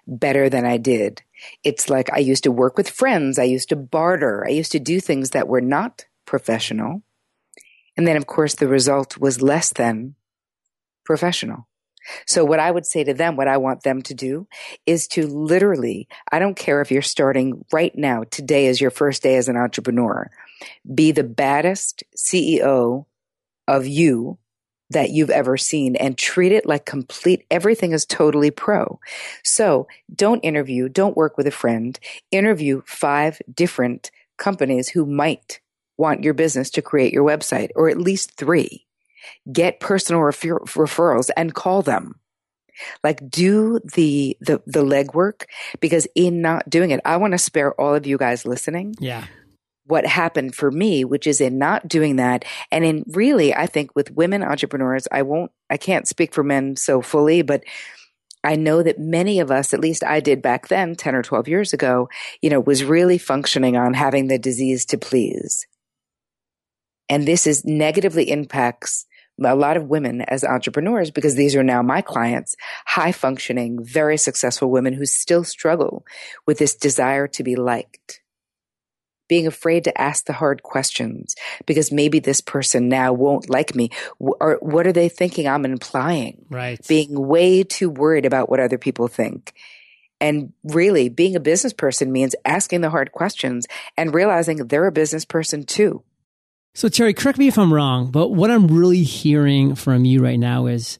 better 0.05 0.49
than 0.49 0.65
I 0.65 0.75
did. 0.75 1.21
It's 1.63 1.89
like 1.89 2.11
I 2.11 2.17
used 2.17 2.43
to 2.43 2.51
work 2.51 2.75
with 2.75 2.89
friends, 2.89 3.39
I 3.39 3.43
used 3.43 3.69
to 3.69 3.77
barter, 3.77 4.45
I 4.45 4.49
used 4.49 4.73
to 4.73 4.79
do 4.79 4.99
things 4.99 5.29
that 5.29 5.47
were 5.47 5.61
not 5.61 6.03
professional. 6.31 7.03
And 7.97 8.07
then, 8.07 8.15
of 8.15 8.25
course, 8.25 8.55
the 8.55 8.69
result 8.69 9.17
was 9.17 9.41
less 9.41 9.73
than 9.73 10.15
professional. 11.03 11.67
So, 12.25 12.45
what 12.45 12.59
I 12.59 12.71
would 12.71 12.85
say 12.85 13.03
to 13.03 13.13
them, 13.13 13.35
what 13.35 13.49
I 13.49 13.57
want 13.57 13.83
them 13.83 14.01
to 14.03 14.13
do 14.13 14.47
is 14.85 15.09
to 15.09 15.27
literally, 15.27 16.07
I 16.31 16.39
don't 16.39 16.55
care 16.55 16.81
if 16.81 16.89
you're 16.89 17.01
starting 17.01 17.65
right 17.73 17.93
now, 17.95 18.23
today 18.31 18.67
is 18.67 18.79
your 18.79 18.91
first 18.91 19.21
day 19.21 19.35
as 19.35 19.49
an 19.49 19.57
entrepreneur, 19.57 20.31
be 20.95 21.11
the 21.11 21.25
baddest 21.25 22.03
CEO 22.15 23.05
of 23.67 23.85
you 23.85 24.39
that 24.89 25.09
you've 25.09 25.29
ever 25.29 25.57
seen 25.57 25.95
and 25.97 26.17
treat 26.17 26.53
it 26.53 26.65
like 26.65 26.85
complete 26.85 27.45
everything 27.51 27.91
is 27.91 28.05
totally 28.05 28.51
pro. 28.51 28.99
So 29.43 29.87
don't 30.13 30.39
interview, 30.39 30.89
don't 30.89 31.17
work 31.17 31.37
with 31.37 31.47
a 31.47 31.51
friend, 31.51 31.99
interview 32.31 32.83
five 32.85 33.41
different 33.53 34.11
companies 34.37 34.89
who 34.89 35.05
might 35.05 35.60
want 36.01 36.23
your 36.23 36.33
business 36.33 36.69
to 36.71 36.81
create 36.81 37.13
your 37.13 37.23
website 37.23 37.69
or 37.75 37.89
at 37.89 37.97
least 37.97 38.35
three. 38.35 38.85
Get 39.51 39.79
personal 39.79 40.21
refer- 40.21 40.59
referrals 40.59 41.29
and 41.37 41.53
call 41.53 41.81
them. 41.81 42.15
Like 43.03 43.29
do 43.29 43.79
the 43.93 44.37
the 44.41 44.61
the 44.65 44.83
legwork 44.83 45.43
because 45.79 46.07
in 46.15 46.41
not 46.41 46.69
doing 46.69 46.91
it, 46.91 47.01
I 47.05 47.17
want 47.17 47.33
to 47.33 47.37
spare 47.37 47.79
all 47.79 47.93
of 47.93 48.07
you 48.07 48.17
guys 48.17 48.45
listening. 48.45 48.95
Yeah 48.99 49.25
what 49.91 50.05
happened 50.05 50.55
for 50.55 50.71
me, 50.71 51.03
which 51.03 51.27
is 51.27 51.41
in 51.41 51.57
not 51.57 51.85
doing 51.85 52.15
that. 52.15 52.45
And 52.71 52.85
in 52.85 53.03
really, 53.07 53.53
I 53.53 53.65
think 53.65 53.91
with 53.93 54.11
women 54.11 54.41
entrepreneurs, 54.41 55.05
I 55.11 55.23
won't, 55.23 55.51
I 55.69 55.75
can't 55.75 56.07
speak 56.07 56.33
for 56.33 56.43
men 56.43 56.77
so 56.77 57.01
fully, 57.01 57.41
but 57.41 57.63
I 58.43 58.55
know 58.55 58.81
that 58.81 58.99
many 58.99 59.39
of 59.39 59.51
us, 59.51 59.73
at 59.73 59.79
least 59.79 60.03
I 60.03 60.19
did 60.19 60.41
back 60.41 60.67
then, 60.67 60.95
10 60.95 61.13
or 61.13 61.21
12 61.21 61.47
years 61.47 61.73
ago, 61.73 62.09
you 62.41 62.49
know, 62.49 62.59
was 62.59 62.83
really 62.83 63.17
functioning 63.17 63.77
on 63.77 63.93
having 63.93 64.27
the 64.27 64.39
disease 64.39 64.85
to 64.85 64.97
please. 64.97 65.67
And 67.11 67.27
this 67.27 67.45
is 67.45 67.65
negatively 67.65 68.31
impacts 68.31 69.05
a 69.43 69.55
lot 69.55 69.77
of 69.77 69.87
women 69.87 70.21
as 70.21 70.43
entrepreneurs 70.43 71.11
because 71.11 71.35
these 71.35 71.55
are 71.55 71.63
now 71.63 71.81
my 71.81 72.01
clients, 72.01 72.55
high 72.85 73.11
functioning, 73.11 73.83
very 73.83 74.17
successful 74.17 74.71
women 74.71 74.93
who 74.93 75.05
still 75.05 75.43
struggle 75.43 76.05
with 76.47 76.57
this 76.57 76.73
desire 76.73 77.27
to 77.27 77.43
be 77.43 77.55
liked 77.55 78.21
being 79.31 79.47
afraid 79.47 79.85
to 79.85 80.01
ask 80.01 80.25
the 80.25 80.33
hard 80.33 80.61
questions 80.61 81.35
because 81.65 81.89
maybe 81.89 82.19
this 82.19 82.41
person 82.41 82.89
now 82.89 83.13
won't 83.13 83.49
like 83.49 83.73
me. 83.73 83.89
Or 84.19 84.57
what 84.61 84.85
are 84.85 84.91
they 84.91 85.07
thinking 85.07 85.47
I'm 85.47 85.63
implying? 85.63 86.45
Right. 86.49 86.85
Being 86.85 87.17
way 87.17 87.63
too 87.63 87.89
worried 87.89 88.25
about 88.25 88.49
what 88.49 88.59
other 88.59 88.77
people 88.77 89.07
think. 89.07 89.53
And 90.19 90.51
really, 90.65 91.07
being 91.07 91.37
a 91.37 91.39
business 91.39 91.71
person 91.71 92.11
means 92.11 92.35
asking 92.43 92.81
the 92.81 92.89
hard 92.89 93.13
questions 93.13 93.67
and 93.95 94.13
realizing 94.13 94.67
they're 94.67 94.85
a 94.85 94.91
business 94.91 95.23
person 95.23 95.63
too. 95.63 96.03
So, 96.73 96.87
Terri, 96.87 97.15
correct 97.15 97.37
me 97.37 97.47
if 97.47 97.57
I'm 97.57 97.73
wrong, 97.73 98.11
but 98.11 98.29
what 98.29 98.49
I'm 98.49 98.67
really 98.67 99.03
hearing 99.03 99.75
from 99.75 100.05
you 100.05 100.23
right 100.23 100.39
now 100.39 100.67
is 100.67 100.99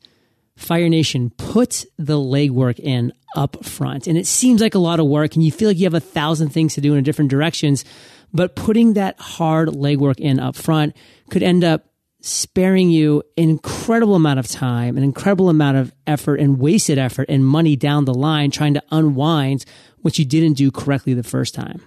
Fire 0.58 0.90
Nation, 0.90 1.32
put 1.38 1.86
the 1.98 2.18
legwork 2.18 2.80
in 2.80 3.14
up 3.36 3.64
front. 3.64 4.06
And 4.06 4.18
it 4.18 4.28
seems 4.28 4.62
like 4.62 4.76
a 4.76 4.80
lot 4.80 5.00
of 5.00 5.08
work, 5.08 5.36
and 5.36 5.44
you 5.44 5.52
feel 5.52 5.70
like 5.70 5.78
you 5.78 5.86
have 5.86 5.94
a 5.94 6.02
thousand 6.02 6.50
things 6.50 6.74
to 6.76 6.82
do 6.82 6.94
in 6.94 7.04
different 7.04 7.32
directions. 7.32 7.86
But 8.34 8.56
putting 8.56 8.94
that 8.94 9.20
hard 9.20 9.70
legwork 9.70 10.20
in 10.20 10.40
up 10.40 10.56
front 10.56 10.96
could 11.30 11.44
end 11.44 11.64
up 11.64 11.88
sparing 12.22 12.92
you 12.92 13.24
an 13.38 13.50
incredible 13.50 14.16
amount 14.16 14.40
of 14.40 14.48
time, 14.48 14.98
an 14.98 15.04
incredible 15.04 15.50
amount 15.50 15.78
of 15.78 15.94
effort 16.06 16.40
and 16.40 16.60
wasted 16.60 16.98
effort 16.98 17.26
and 17.30 17.46
money 17.46 17.76
down 17.76 18.06
the 18.06 18.14
line 18.14 18.52
trying 18.52 18.74
to 18.76 18.84
unwind 18.92 19.66
what 20.02 20.20
you 20.20 20.26
didn't 20.26 20.54
do 20.54 20.70
correctly 20.70 21.14
the 21.14 21.24
first 21.24 21.56
time. 21.56 21.82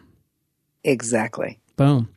Exactly. 0.82 1.60
Boom. 1.76 2.08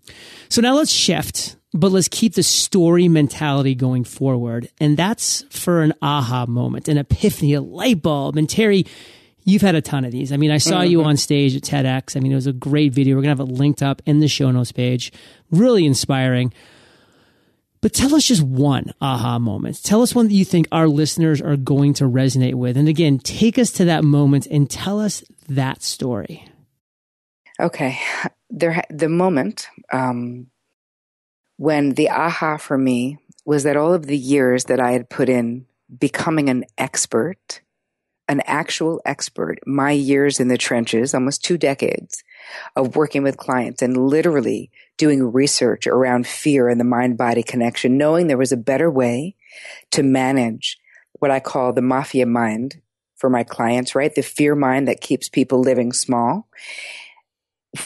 So 0.49 0.61
now 0.61 0.75
let's 0.75 0.91
shift, 0.91 1.55
but 1.73 1.91
let's 1.91 2.07
keep 2.07 2.35
the 2.35 2.43
story 2.43 3.07
mentality 3.07 3.75
going 3.75 4.03
forward. 4.03 4.69
And 4.79 4.97
that's 4.97 5.43
for 5.49 5.81
an 5.81 5.93
aha 6.01 6.45
moment, 6.47 6.87
an 6.87 6.97
epiphany, 6.97 7.53
a 7.53 7.61
light 7.61 8.01
bulb. 8.01 8.37
And 8.37 8.47
Terri, 8.47 8.87
You've 9.47 9.61
had 9.61 9.75
a 9.75 9.81
ton 9.81 10.03
of 10.03 10.11
these. 10.11 10.33
I 10.33 10.37
mean, 10.37 10.51
I 10.51 10.57
saw 10.57 10.81
mm-hmm. 10.81 10.91
you 10.91 11.03
on 11.05 11.15
stage 11.15 11.55
at 11.55 11.61
TEDx. 11.61 12.17
I 12.17 12.19
mean, 12.19 12.33
it 12.33 12.35
was 12.35 12.47
a 12.47 12.53
great 12.53 12.91
video. 12.91 13.15
We're 13.15 13.21
going 13.21 13.33
to 13.33 13.41
have 13.41 13.49
it 13.49 13.53
linked 13.53 13.81
up 13.81 14.01
in 14.05 14.19
the 14.19 14.27
show 14.27 14.51
notes 14.51 14.73
page. 14.73 15.13
Really 15.51 15.85
inspiring. 15.85 16.53
But 17.79 17.93
tell 17.93 18.13
us 18.13 18.25
just 18.25 18.43
one 18.43 18.93
aha 18.99 19.39
moment. 19.39 19.81
Tell 19.85 20.01
us 20.01 20.13
one 20.13 20.27
that 20.27 20.33
you 20.33 20.43
think 20.43 20.67
our 20.69 20.89
listeners 20.89 21.41
are 21.41 21.55
going 21.55 21.93
to 21.93 22.03
resonate 22.03 22.55
with. 22.55 22.75
And 22.75 22.89
again, 22.89 23.19
take 23.19 23.57
us 23.57 23.71
to 23.73 23.85
that 23.85 24.03
moment 24.03 24.47
and 24.47 24.69
tell 24.69 24.99
us 24.99 25.23
that 25.47 25.81
story. 25.81 26.45
Okay. 27.57 27.97
There, 28.49 28.83
the 28.89 29.09
moment 29.09 29.67
um, 29.91 30.47
when 31.57 31.91
the 31.91 32.09
aha 32.09 32.57
for 32.57 32.77
me 32.77 33.17
was 33.45 33.63
that 33.63 33.77
all 33.77 33.93
of 33.93 34.05
the 34.05 34.17
years 34.17 34.65
that 34.65 34.79
I 34.79 34.91
had 34.91 35.09
put 35.09 35.29
in 35.29 35.65
becoming 35.99 36.49
an 36.49 36.65
expert 36.77 37.61
an 38.27 38.41
actual 38.45 39.01
expert, 39.05 39.59
my 39.65 39.91
years 39.91 40.39
in 40.39 40.49
the 40.49 40.57
trenches, 40.57 41.13
almost 41.13 41.43
two 41.43 41.57
decades 41.57 42.23
of 42.75 42.95
working 42.95 43.23
with 43.23 43.37
clients 43.37 43.81
and 43.81 43.95
literally 44.09 44.69
doing 44.97 45.31
research 45.31 45.87
around 45.87 46.27
fear 46.27 46.67
and 46.67 46.79
the 46.79 46.85
mind 46.85 47.17
body 47.17 47.43
connection, 47.43 47.97
knowing 47.97 48.27
there 48.27 48.37
was 48.37 48.51
a 48.51 48.57
better 48.57 48.91
way 48.91 49.35
to 49.91 50.03
manage 50.03 50.77
what 51.13 51.31
I 51.31 51.39
call 51.39 51.73
the 51.73 51.81
mafia 51.81 52.25
mind 52.25 52.81
for 53.15 53.29
my 53.29 53.43
clients, 53.43 53.95
right? 53.95 54.13
The 54.13 54.21
fear 54.21 54.55
mind 54.55 54.87
that 54.87 55.01
keeps 55.01 55.29
people 55.29 55.61
living 55.61 55.93
small. 55.93 56.47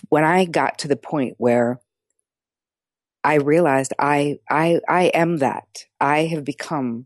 When 0.10 0.24
I 0.24 0.46
got 0.46 0.80
to 0.80 0.88
the 0.88 0.96
point 0.96 1.36
where 1.38 1.80
I 3.24 3.36
realized 3.36 3.94
I, 4.00 4.40
I, 4.50 4.80
I 4.88 5.04
am 5.14 5.38
that. 5.38 5.86
I 6.00 6.26
have 6.26 6.44
become 6.44 7.06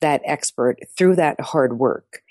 that 0.00 0.20
expert 0.24 0.80
through 0.96 1.16
that 1.16 1.40
hard 1.40 1.78
work. 1.78 2.22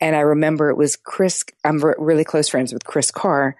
And 0.00 0.14
I 0.14 0.20
remember 0.20 0.68
it 0.68 0.76
was 0.76 0.96
Kris, 0.96 1.44
I'm 1.64 1.78
really 1.80 2.24
close 2.24 2.48
friends 2.48 2.72
with 2.72 2.84
Kris 2.84 3.10
Carr. 3.10 3.56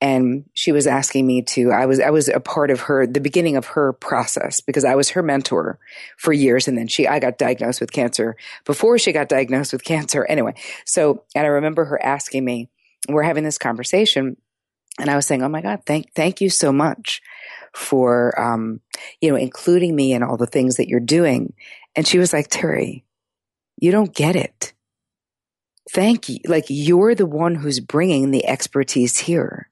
and 0.00 0.44
she 0.54 0.72
was 0.72 0.86
asking 0.86 1.26
me 1.26 1.42
to 1.42 1.70
i 1.72 1.86
was 1.86 2.00
i 2.00 2.10
was 2.10 2.28
a 2.28 2.40
part 2.40 2.70
of 2.70 2.80
her 2.80 3.06
the 3.06 3.20
beginning 3.20 3.56
of 3.56 3.66
her 3.66 3.92
process 3.94 4.60
because 4.60 4.84
i 4.84 4.94
was 4.94 5.10
her 5.10 5.22
mentor 5.22 5.78
for 6.16 6.32
years 6.32 6.68
and 6.68 6.78
then 6.78 6.88
she 6.88 7.06
i 7.06 7.18
got 7.18 7.38
diagnosed 7.38 7.80
with 7.80 7.92
cancer 7.92 8.36
before 8.64 8.98
she 8.98 9.12
got 9.12 9.28
diagnosed 9.28 9.72
with 9.72 9.84
cancer 9.84 10.24
anyway 10.24 10.54
so 10.84 11.24
and 11.34 11.44
i 11.46 11.48
remember 11.48 11.84
her 11.84 12.02
asking 12.02 12.44
me 12.44 12.68
we're 13.08 13.22
having 13.22 13.44
this 13.44 13.58
conversation 13.58 14.36
and 14.98 15.10
i 15.10 15.16
was 15.16 15.26
saying 15.26 15.42
oh 15.42 15.48
my 15.48 15.62
god 15.62 15.80
thank 15.86 16.12
thank 16.14 16.40
you 16.40 16.50
so 16.50 16.72
much 16.72 17.22
for 17.74 18.38
um 18.40 18.80
you 19.20 19.30
know 19.30 19.36
including 19.36 19.94
me 19.94 20.12
in 20.12 20.22
all 20.22 20.36
the 20.36 20.46
things 20.46 20.76
that 20.76 20.88
you're 20.88 21.00
doing 21.00 21.52
and 21.94 22.06
she 22.06 22.18
was 22.18 22.32
like 22.32 22.48
terri 22.48 23.02
you 23.78 23.90
don't 23.90 24.14
get 24.14 24.36
it 24.36 24.72
thank 25.90 26.28
you 26.28 26.38
like 26.46 26.64
you're 26.68 27.14
the 27.14 27.26
one 27.26 27.54
who's 27.54 27.80
bringing 27.80 28.30
the 28.30 28.46
expertise 28.46 29.18
here 29.18 29.70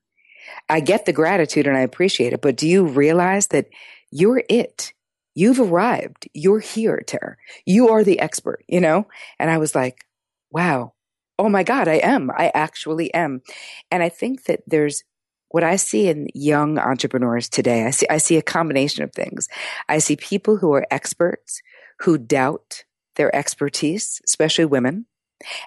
I 0.68 0.80
get 0.80 1.06
the 1.06 1.12
gratitude 1.12 1.66
and 1.66 1.76
I 1.76 1.80
appreciate 1.80 2.32
it, 2.32 2.40
but 2.40 2.56
do 2.56 2.68
you 2.68 2.86
realize 2.86 3.48
that 3.48 3.68
you're 4.10 4.42
it? 4.48 4.92
You've 5.34 5.60
arrived. 5.60 6.28
You're 6.34 6.60
here, 6.60 7.02
Terri. 7.06 7.36
You 7.64 7.90
are 7.90 8.04
the 8.04 8.18
expert, 8.20 8.64
you 8.66 8.80
know? 8.80 9.06
And 9.38 9.50
I 9.50 9.58
was 9.58 9.74
like, 9.74 10.04
wow. 10.50 10.94
Oh 11.38 11.48
my 11.48 11.62
God, 11.62 11.88
I 11.88 11.96
am. 11.96 12.30
I 12.30 12.50
actually 12.54 13.12
am. 13.14 13.42
And 13.90 14.02
I 14.02 14.08
think 14.08 14.44
that 14.44 14.60
there's 14.66 15.04
what 15.50 15.64
I 15.64 15.76
see 15.76 16.08
in 16.08 16.28
young 16.34 16.78
entrepreneurs 16.78 17.48
today. 17.48 17.86
I 17.86 17.90
see, 17.90 18.06
I 18.10 18.18
see 18.18 18.36
a 18.36 18.42
combination 18.42 19.02
of 19.04 19.12
things. 19.12 19.48
I 19.88 19.98
see 19.98 20.16
people 20.16 20.58
who 20.58 20.72
are 20.74 20.86
experts 20.90 21.62
who 22.00 22.18
doubt 22.18 22.84
their 23.16 23.34
expertise, 23.34 24.20
especially 24.24 24.66
women. 24.66 25.06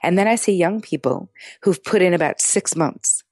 And 0.04 0.18
then 0.18 0.28
I 0.28 0.36
see 0.36 0.54
young 0.54 0.82
people 0.82 1.32
who've 1.63 1.84
put 1.84 2.01
in 2.01 2.13
about 2.13 2.42
six 2.42 2.75
months 2.75 3.24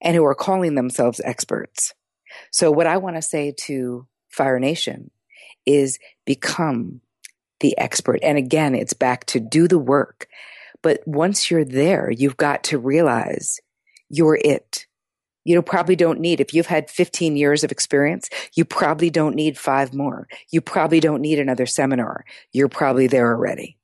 and 0.00 0.16
who 0.16 0.24
are 0.24 0.34
calling 0.34 0.74
themselves 0.74 1.20
experts. 1.24 1.92
So 2.50 2.70
what 2.70 2.86
I 2.86 2.96
want 2.96 3.16
to 3.16 3.22
say 3.22 3.52
to 3.64 4.06
Fire 4.28 4.58
Nation 4.58 5.10
is 5.66 5.98
become 6.24 7.00
the 7.60 7.76
expert. 7.76 8.20
And 8.22 8.38
again, 8.38 8.74
it's 8.74 8.94
back 8.94 9.26
to 9.26 9.40
do 9.40 9.68
the 9.68 9.78
work. 9.78 10.26
But 10.82 11.06
once 11.06 11.50
you're 11.50 11.64
there, 11.64 12.10
you've 12.10 12.36
got 12.36 12.64
to 12.64 12.78
realize 12.78 13.60
you're 14.08 14.38
it. 14.42 14.86
You 15.44 15.60
probably 15.62 15.96
don't 15.96 16.20
need, 16.20 16.40
if 16.40 16.52
you've 16.52 16.66
had 16.66 16.90
15 16.90 17.36
years 17.36 17.64
of 17.64 17.72
experience, 17.72 18.28
you 18.54 18.64
probably 18.64 19.10
don't 19.10 19.34
need 19.34 19.58
five 19.58 19.94
more. 19.94 20.28
You 20.50 20.60
probably 20.60 21.00
don't 21.00 21.22
need 21.22 21.38
another 21.38 21.66
seminar. 21.66 22.24
You're 22.52 22.68
probably 22.68 23.06
there 23.06 23.32
already. 23.32 23.78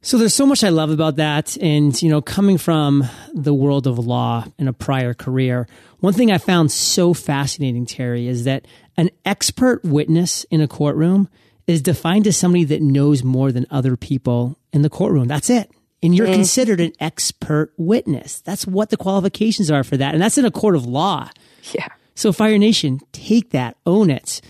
So 0.00 0.16
there's 0.16 0.34
so 0.34 0.46
much 0.46 0.62
I 0.62 0.68
love 0.68 0.90
about 0.90 1.16
that. 1.16 1.56
And, 1.60 2.00
you 2.00 2.08
know, 2.08 2.22
coming 2.22 2.56
from 2.56 3.04
the 3.34 3.52
world 3.52 3.86
of 3.86 3.98
law 3.98 4.44
in 4.58 4.68
a 4.68 4.72
prior 4.72 5.12
career, 5.12 5.68
one 5.98 6.14
thing 6.14 6.30
I 6.30 6.38
found 6.38 6.70
so 6.70 7.12
fascinating, 7.12 7.84
Terri, 7.84 8.28
is 8.28 8.44
that 8.44 8.66
an 8.96 9.10
expert 9.24 9.84
witness 9.84 10.44
in 10.44 10.60
a 10.60 10.68
courtroom 10.68 11.28
is 11.66 11.82
defined 11.82 12.26
as 12.26 12.36
somebody 12.36 12.64
that 12.64 12.80
knows 12.80 13.22
more 13.22 13.52
than 13.52 13.66
other 13.70 13.96
people 13.96 14.57
in 14.72 14.82
the 14.82 14.90
courtroom. 14.90 15.28
That's 15.28 15.50
it. 15.50 15.70
And 16.02 16.14
you're 16.14 16.28
mm. 16.28 16.34
considered 16.34 16.80
an 16.80 16.92
expert 17.00 17.72
witness. 17.76 18.40
That's 18.40 18.66
what 18.66 18.90
the 18.90 18.96
qualifications 18.96 19.70
are 19.70 19.82
for 19.82 19.96
that. 19.96 20.14
And 20.14 20.22
that's 20.22 20.38
in 20.38 20.44
a 20.44 20.50
court 20.50 20.76
of 20.76 20.86
law. 20.86 21.30
Yeah. 21.72 21.88
So 22.14 22.32
Fire 22.32 22.58
Nation, 22.58 23.00
take 23.12 23.50
that, 23.50 23.76
own 23.84 24.10
it 24.10 24.40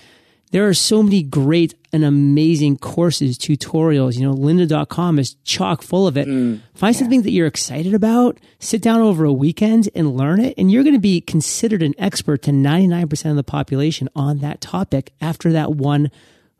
there 0.50 0.66
are 0.66 0.75
so 0.75 1.02
many 1.02 1.22
great 1.22 1.75
and 1.92 2.04
amazing 2.04 2.78
courses, 2.78 3.38
tutorials. 3.38 4.16
You 4.16 4.22
know, 4.22 4.34
lynda.com 4.34 5.18
is 5.18 5.34
chock 5.44 5.82
full 5.82 6.06
of 6.06 6.16
it. 6.16 6.26
Mm, 6.26 6.60
Find 6.75 6.94
yeah. 6.94 6.98
something 6.98 7.22
that 7.22 7.32
you're 7.32 7.46
excited 7.46 7.94
about, 7.94 8.38
sit 8.58 8.82
down 8.82 9.00
over 9.00 9.25
a 9.25 9.32
weekend 9.32 9.88
and 9.94 10.16
learn 10.16 10.40
it. 10.40 10.54
And 10.56 10.70
you're 10.70 10.84
going 10.84 10.94
to 10.94 11.00
be 11.00 11.20
considered 11.20 11.82
an 11.82 11.94
expert 11.98 12.42
to 12.42 12.50
99% 12.50 13.30
of 13.30 13.37
the 13.37 13.42
population 13.42 14.08
on 14.14 14.38
that 14.38 14.60
topic 14.60 15.12
after 15.20 15.52
that 15.52 15.72
one 15.72 16.10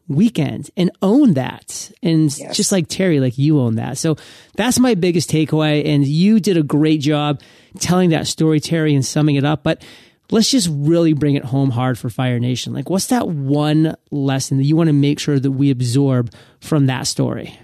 weekend 0.09 0.71
and 0.77 0.91
own 1.03 1.35
that. 1.35 1.91
And 2.03 2.37
yes. 2.37 2.57
just 2.57 2.73
like 2.73 2.89
Terri, 2.89 3.21
like 3.21 3.39
you 3.39 3.61
own 3.61 3.77
that. 3.77 3.99
So 3.99 4.17
that's 4.57 4.79
my 4.79 4.95
biggest 4.95 5.31
takeaway. 5.31 5.87
And 5.87 6.07
you 6.07 6.41
did 6.41 6.57
a 6.57 6.63
great 6.63 7.01
job 7.01 7.41
telling 7.79 8.11
that 8.11 8.27
story, 8.27 8.61
Terri, 8.61 8.95
and 8.95 9.05
summing 9.05 9.37
it 9.37 9.45
up. 9.45 9.63
But 9.63 9.83
let's 10.31 10.51
just 10.51 10.69
really 10.73 11.13
bring 11.13 11.35
it 11.35 11.45
home 11.45 11.71
hard 11.71 11.99
for 11.99 12.11
Fire 12.11 12.39
Nation. 12.39 12.73
Like, 12.73 12.91
what's 12.91 13.07
that 13.09 13.29
one 13.29 13.97
lesson 14.11 14.59
that 14.59 14.65
you 14.65 14.77
want 14.77 14.89
to 14.89 14.95
make 14.95 15.19
sure 15.19 15.39
that 15.39 15.53
we 15.53 15.71
absorb 15.71 16.33
from 16.61 16.87
that 16.87 17.07
story? 17.07 17.59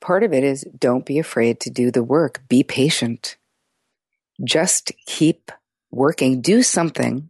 Part 0.00 0.24
of 0.24 0.32
it 0.32 0.42
is 0.42 0.66
don't 0.76 1.06
be 1.06 1.18
afraid 1.20 1.60
to 1.60 1.70
do 1.70 1.92
the 1.92 2.02
work, 2.02 2.42
be 2.48 2.64
patient. 2.64 3.36
Just 4.42 4.90
keep 5.06 5.52
working. 5.92 6.40
Do 6.40 6.64
something 6.64 7.28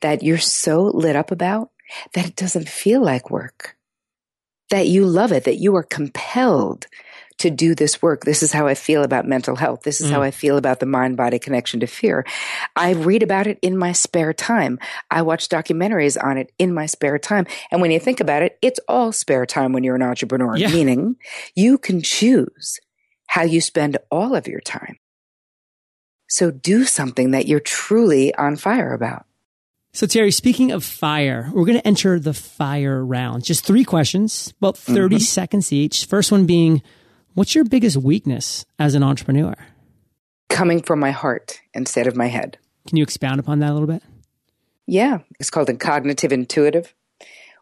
that 0.00 0.24
you're 0.24 0.38
so 0.38 0.82
lit 0.82 1.14
up 1.14 1.30
about 1.30 1.70
that 2.14 2.26
it 2.26 2.36
doesn't 2.36 2.68
feel 2.68 3.02
like 3.02 3.30
work, 3.30 3.76
that 4.70 4.88
you 4.88 5.04
love 5.04 5.32
it, 5.32 5.44
that 5.44 5.56
you 5.56 5.74
are 5.76 5.82
compelled 5.82 6.86
to 7.38 7.50
do 7.50 7.74
this 7.74 8.00
work. 8.00 8.24
This 8.24 8.42
is 8.42 8.52
how 8.52 8.66
I 8.66 8.74
feel 8.74 9.02
about 9.02 9.26
mental 9.26 9.56
health. 9.56 9.82
This 9.82 10.00
is 10.00 10.10
mm. 10.10 10.12
how 10.12 10.22
I 10.22 10.30
feel 10.30 10.56
about 10.56 10.80
the 10.80 10.86
mind 10.86 11.16
body 11.16 11.38
connection 11.38 11.80
to 11.80 11.86
fear. 11.86 12.24
I 12.76 12.92
read 12.92 13.22
about 13.22 13.46
it 13.46 13.58
in 13.62 13.76
my 13.76 13.92
spare 13.92 14.32
time. 14.32 14.78
I 15.10 15.22
watch 15.22 15.48
documentaries 15.48 16.22
on 16.22 16.38
it 16.38 16.52
in 16.58 16.72
my 16.72 16.86
spare 16.86 17.18
time. 17.18 17.46
And 17.70 17.80
when 17.80 17.90
you 17.90 17.98
think 17.98 18.20
about 18.20 18.42
it, 18.42 18.58
it's 18.62 18.80
all 18.86 19.12
spare 19.12 19.44
time 19.44 19.72
when 19.72 19.82
you're 19.82 19.96
an 19.96 20.02
entrepreneur, 20.02 20.56
yeah. 20.56 20.70
meaning 20.70 21.16
you 21.56 21.78
can 21.78 22.00
choose 22.00 22.78
how 23.26 23.42
you 23.42 23.60
spend 23.60 23.98
all 24.10 24.34
of 24.36 24.46
your 24.46 24.60
time. 24.60 24.98
So 26.28 26.50
do 26.50 26.84
something 26.84 27.32
that 27.32 27.46
you're 27.46 27.60
truly 27.60 28.34
on 28.34 28.56
fire 28.56 28.92
about. 28.92 29.26
So, 29.94 30.06
Terri, 30.06 30.32
speaking 30.32 30.72
of 30.72 30.84
fire, 30.84 31.50
we're 31.52 31.66
going 31.66 31.78
to 31.78 31.86
enter 31.86 32.18
the 32.18 32.32
fire 32.32 33.04
round. 33.04 33.44
Just 33.44 33.66
three 33.66 33.84
questions, 33.84 34.54
about 34.58 34.78
30 34.78 35.16
mm-hmm. 35.16 35.20
seconds 35.20 35.72
each. 35.72 36.06
First 36.06 36.32
one 36.32 36.46
being, 36.46 36.82
What's 37.34 37.54
your 37.54 37.64
biggest 37.64 37.96
weakness 37.96 38.66
as 38.78 38.94
an 38.94 39.02
entrepreneur? 39.02 39.54
Coming 40.50 40.82
from 40.82 41.00
my 41.00 41.12
heart 41.12 41.60
instead 41.72 42.06
of 42.06 42.14
my 42.14 42.26
head. 42.26 42.58
Can 42.86 42.98
you 42.98 43.02
expound 43.02 43.40
upon 43.40 43.60
that 43.60 43.70
a 43.70 43.72
little 43.72 43.86
bit? 43.86 44.02
Yeah, 44.86 45.20
it's 45.40 45.48
called 45.48 45.70
a 45.70 45.74
cognitive 45.74 46.30
intuitive, 46.30 46.94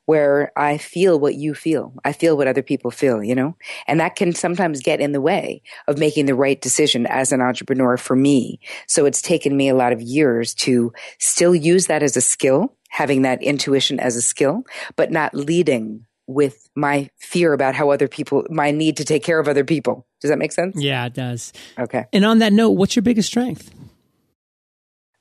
where 0.06 0.52
I 0.56 0.78
feel 0.78 1.20
what 1.20 1.34
you 1.34 1.54
feel. 1.54 1.92
I 2.04 2.12
feel 2.12 2.36
what 2.36 2.48
other 2.48 2.62
people 2.62 2.90
feel, 2.90 3.22
you 3.22 3.34
know? 3.34 3.56
And 3.86 4.00
that 4.00 4.16
can 4.16 4.34
sometimes 4.34 4.80
get 4.80 5.00
in 5.00 5.12
the 5.12 5.20
way 5.20 5.62
of 5.86 5.98
making 5.98 6.26
the 6.26 6.34
right 6.34 6.60
decision 6.60 7.06
as 7.06 7.32
an 7.32 7.40
entrepreneur 7.40 7.96
for 7.96 8.16
me. 8.16 8.60
So 8.88 9.06
it's 9.06 9.22
taken 9.22 9.56
me 9.56 9.68
a 9.68 9.74
lot 9.74 9.92
of 9.92 10.02
years 10.02 10.54
to 10.54 10.92
still 11.18 11.54
use 11.54 11.86
that 11.86 12.02
as 12.02 12.16
a 12.16 12.20
skill, 12.20 12.76
having 12.88 13.22
that 13.22 13.42
intuition 13.42 14.00
as 14.00 14.16
a 14.16 14.22
skill, 14.22 14.64
but 14.96 15.12
not 15.12 15.34
leading 15.34 16.06
with 16.26 16.68
my 16.76 17.10
fear 17.18 17.52
about 17.52 17.74
how 17.74 17.90
other 17.90 18.08
people, 18.08 18.44
my 18.50 18.70
need 18.70 18.96
to 18.96 19.04
take 19.04 19.22
care 19.24 19.40
of 19.40 19.48
other 19.48 19.64
people. 19.64 20.06
Does 20.20 20.30
that 20.30 20.38
make 20.38 20.52
sense? 20.52 20.80
Yeah, 20.80 21.06
it 21.06 21.14
does. 21.14 21.52
Okay. 21.78 22.06
And 22.12 22.24
on 22.24 22.38
that 22.38 22.52
note, 22.52 22.70
what's 22.70 22.94
your 22.94 23.02
biggest 23.02 23.28
strength? 23.28 23.72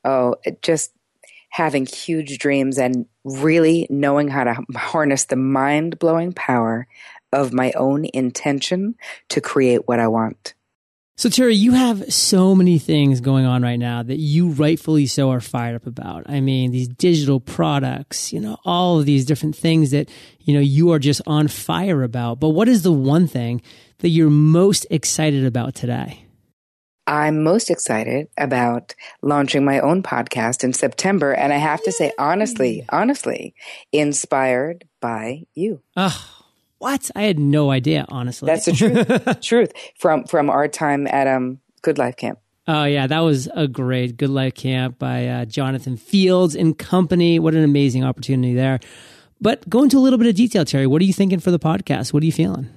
Oh, 0.03 0.35
just 0.61 0.91
having 1.49 1.85
huge 1.85 2.37
dreams 2.37 2.77
and 2.77 3.05
really 3.23 3.87
knowing 3.89 4.27
how 4.27 4.43
to 4.43 4.55
harness 4.75 5.25
the 5.25 5.35
mind 5.35 5.99
blowing 5.99 6.31
power 6.31 6.87
of 7.31 7.53
my 7.53 7.71
own 7.73 8.05
intention 8.13 8.95
to 9.29 9.41
create 9.41 9.87
what 9.87 9.99
I 9.99 10.07
want. 10.07 10.53
So, 11.19 11.27
Terri, 11.27 11.57
you 11.57 11.73
have 11.73 12.13
so 12.13 12.55
many 12.55 12.79
things 12.79 13.19
going 13.19 13.45
on 13.45 13.61
right 13.61 13.75
now 13.75 14.01
that 14.01 14.19
you 14.19 14.51
rightfully 14.51 15.05
so 15.05 15.31
are 15.31 15.41
fired 15.41 15.75
up 15.75 15.85
about. 15.85 16.29
I 16.29 16.39
mean, 16.39 16.71
these 16.71 16.87
digital 16.87 17.41
products, 17.41 18.31
you 18.31 18.39
know, 18.39 18.57
all 18.63 18.99
of 18.99 19.05
these 19.05 19.25
different 19.25 19.57
things 19.57 19.91
that, 19.91 20.09
you 20.39 20.53
know, 20.53 20.61
you 20.61 20.93
are 20.93 20.99
just 20.99 21.21
on 21.27 21.49
fire 21.49 22.03
about. 22.03 22.39
But 22.39 22.49
what 22.49 22.69
is 22.69 22.83
the 22.83 22.93
one 22.93 23.27
thing 23.27 23.61
that 23.97 24.07
you're 24.07 24.29
most 24.29 24.85
excited 24.89 25.43
about 25.43 25.75
today? 25.75 26.23
I'm 27.09 27.41
most 27.41 27.71
excited 27.71 28.27
about 28.37 28.93
launching 29.23 29.65
my 29.65 29.79
own 29.79 30.03
podcast 30.03 30.63
in 30.63 30.73
September. 30.73 31.31
And 31.31 31.51
I 31.51 31.57
have 31.57 31.81
to 31.83 31.91
say, 31.91 32.11
honestly, 32.19 32.85
honestly, 32.89 33.55
inspired 33.91 34.87
by 35.01 35.47
you. 35.55 35.81
Oh, 35.97 36.45
what? 36.77 37.09
I 37.15 37.23
had 37.23 37.39
no 37.39 37.71
idea, 37.71 38.05
honestly. 38.09 38.45
That's 38.45 38.65
the 38.65 38.73
truth. 38.73 39.39
truth 39.41 39.73
from 39.97 40.25
from 40.25 40.51
our 40.51 40.67
time 40.67 41.07
at 41.07 41.25
um 41.25 41.59
Good 41.81 41.97
Life 41.97 42.15
Camp. 42.15 42.37
Oh 42.67 42.83
yeah, 42.83 43.07
that 43.07 43.21
was 43.21 43.49
a 43.55 43.67
great 43.67 44.15
Good 44.15 44.29
Life 44.29 44.53
Camp 44.53 44.99
by 44.99 45.25
uh, 45.25 45.45
Jonathan 45.45 45.97
Fields 45.97 46.55
and 46.55 46.77
company. 46.77 47.39
What 47.39 47.55
an 47.55 47.63
amazing 47.63 48.03
opportunity 48.03 48.53
there. 48.53 48.79
But 49.41 49.67
go 49.67 49.81
into 49.81 49.97
a 49.97 50.01
little 50.01 50.19
bit 50.19 50.27
of 50.27 50.35
detail, 50.35 50.63
Terri. 50.63 50.85
What 50.85 51.01
are 51.01 51.05
you 51.05 51.13
thinking 51.13 51.39
for 51.39 51.49
the 51.49 51.57
podcast? 51.57 52.13
What 52.13 52.21
are 52.21 52.27
you 52.27 52.31
feeling? 52.31 52.69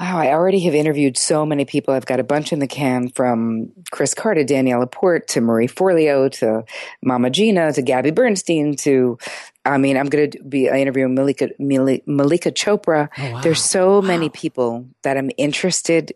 Wow, 0.00 0.18
I 0.18 0.28
already 0.28 0.60
have 0.60 0.74
interviewed 0.74 1.16
so 1.16 1.44
many 1.44 1.64
people. 1.64 1.92
I've 1.92 2.06
got 2.06 2.20
a 2.20 2.24
bunch 2.24 2.52
in 2.52 2.60
the 2.60 2.68
can 2.68 3.08
from 3.08 3.72
Kris 3.90 4.14
Carr 4.14 4.34
to, 4.34 4.44
Danielle 4.44 4.80
Laporte 4.80 5.26
to 5.28 5.40
Marie 5.40 5.66
Forleo 5.66 6.30
to 6.38 6.64
Mama 7.02 7.30
Gena 7.30 7.72
to 7.72 7.82
Gabby 7.82 8.12
Bernstein 8.12 8.76
to, 8.76 9.18
I 9.64 9.76
mean, 9.78 9.96
I'm 9.96 10.06
going 10.08 10.30
to 10.30 10.42
be 10.44 10.68
interviewing 10.68 11.14
Malika, 11.14 11.48
Malika 11.58 12.52
Chopra. 12.52 13.08
Oh, 13.18 13.32
wow. 13.32 13.40
There's 13.40 13.62
so 13.62 13.94
wow. 14.00 14.06
many 14.06 14.28
people 14.28 14.86
that 15.02 15.16
I'm 15.16 15.30
interested 15.36 16.12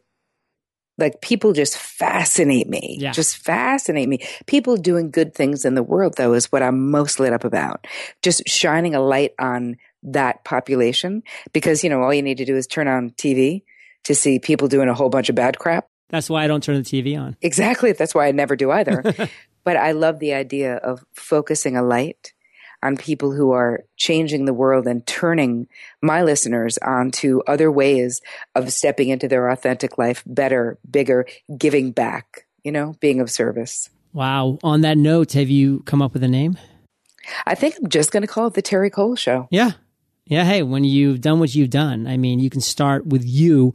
like 0.99 1.21
people 1.23 1.53
just 1.53 1.79
fascinate 1.79 2.69
me 2.69 2.97
Yeah. 3.01 3.13
just 3.13 3.39
fascinate 3.39 4.09
me 4.09 4.19
people 4.47 4.77
doing 4.77 5.11
good 5.11 5.35
things 5.35 5.65
in 5.65 5.75
the 5.75 5.83
world 5.83 6.15
though 6.19 6.35
is 6.35 6.53
what 6.53 6.63
i'm 6.63 6.91
most 6.91 7.19
lit 7.19 7.33
up 7.33 7.45
about 7.45 7.87
just 8.21 8.47
shining 8.47 8.95
a 8.95 9.01
light 9.01 9.33
on 9.39 9.79
that 10.03 10.45
population 10.45 11.23
because 11.55 11.83
you 11.83 11.89
know 11.89 12.03
all 12.03 12.13
you 12.13 12.23
need 12.23 12.37
to 12.39 12.45
do 12.45 12.57
is 12.57 12.67
turn 12.67 12.89
on 12.89 13.11
tv 13.13 13.63
to 14.05 14.15
see 14.15 14.39
people 14.39 14.69
doing 14.69 14.89
a 14.89 14.95
whole 14.95 15.09
bunch 15.11 15.29
of 15.29 15.35
bad 15.35 15.59
crap 15.59 15.87
That's 16.11 16.29
why 16.31 16.45
I 16.45 16.47
don't 16.47 16.63
turn 16.63 16.77
the 16.83 16.83
TV 16.83 17.19
on. 17.21 17.37
exactly 17.41 17.93
that's 17.93 18.15
why 18.15 18.27
i 18.29 18.33
never 18.33 18.57
do 18.57 18.71
either 18.71 19.03
but 19.65 19.77
i 19.77 19.93
love 19.93 20.19
the 20.19 20.35
idea 20.35 20.77
of 20.77 21.05
focusing 21.15 21.77
a 21.77 21.83
light 21.83 22.33
on 22.85 22.97
people 22.97 23.31
who 23.31 23.53
are 23.53 23.85
changing 23.97 24.45
the 24.45 24.53
world 24.53 24.89
and 24.89 25.07
turning 25.07 25.69
my 26.03 26.23
listeners 26.25 26.79
onto 26.79 27.41
other 27.47 27.71
ways 27.71 28.21
of 28.57 28.73
stepping 28.73 29.09
into 29.09 29.29
their 29.29 29.49
authentic 29.51 29.99
life 29.99 30.25
better, 30.27 30.77
bigger, 30.91 31.25
giving 31.57 31.93
back, 31.93 32.45
you 32.65 32.73
know, 32.73 32.97
being 32.99 33.21
of 33.21 33.31
service. 33.31 33.89
Wow. 34.13 34.59
On 34.65 34.81
that 34.81 34.99
note, 34.99 35.35
have 35.35 35.49
you 35.49 35.85
come 35.87 36.03
up 36.03 36.13
with 36.13 36.25
a 36.25 36.29
name? 36.29 36.59
I 37.47 37.55
think 37.55 37.77
I'm 37.81 37.89
just 37.89 38.11
going 38.11 38.23
to 38.23 38.27
call 38.27 38.49
it 38.49 38.55
the 38.55 38.63
Terri 38.65 38.91
Cole 38.91 39.15
Show. 39.15 39.47
Yeah. 39.53 39.71
Yeah. 40.25 40.45
Hey, 40.45 40.63
when 40.63 40.85
you've 40.85 41.21
done 41.21 41.41
what 41.41 41.55
you've 41.55 41.71
done, 41.71 42.07
I 42.07 42.17
mean, 42.17 42.39
you 42.39 42.51
can 42.51 42.61
start 42.61 43.07
with 43.07 43.25
you 43.25 43.73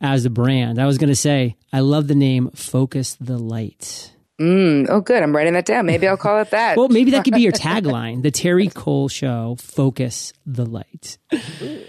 as 0.00 0.24
a 0.24 0.30
brand. 0.30 0.80
I 0.80 0.86
was 0.86 0.98
going 0.98 1.08
to 1.08 1.16
say, 1.16 1.56
I 1.72 1.80
love 1.80 2.06
the 2.08 2.14
name 2.14 2.50
Focus 2.54 3.16
the 3.20 3.38
Light. 3.38 4.12
Mm, 4.40 4.86
oh, 4.90 5.00
good. 5.00 5.22
I'm 5.22 5.34
writing 5.34 5.54
that 5.54 5.64
down. 5.64 5.86
Maybe 5.86 6.06
I'll 6.06 6.18
call 6.18 6.40
it 6.40 6.50
that. 6.50 6.76
Well, 6.76 6.88
maybe 6.88 7.12
that 7.12 7.24
could 7.24 7.32
be 7.32 7.40
your 7.40 7.52
tagline 7.52 8.22
The 8.22 8.30
Terri 8.30 8.72
Cole 8.72 9.08
Show, 9.08 9.56
Focus 9.58 10.32
the 10.44 10.66
Light. 10.66 11.16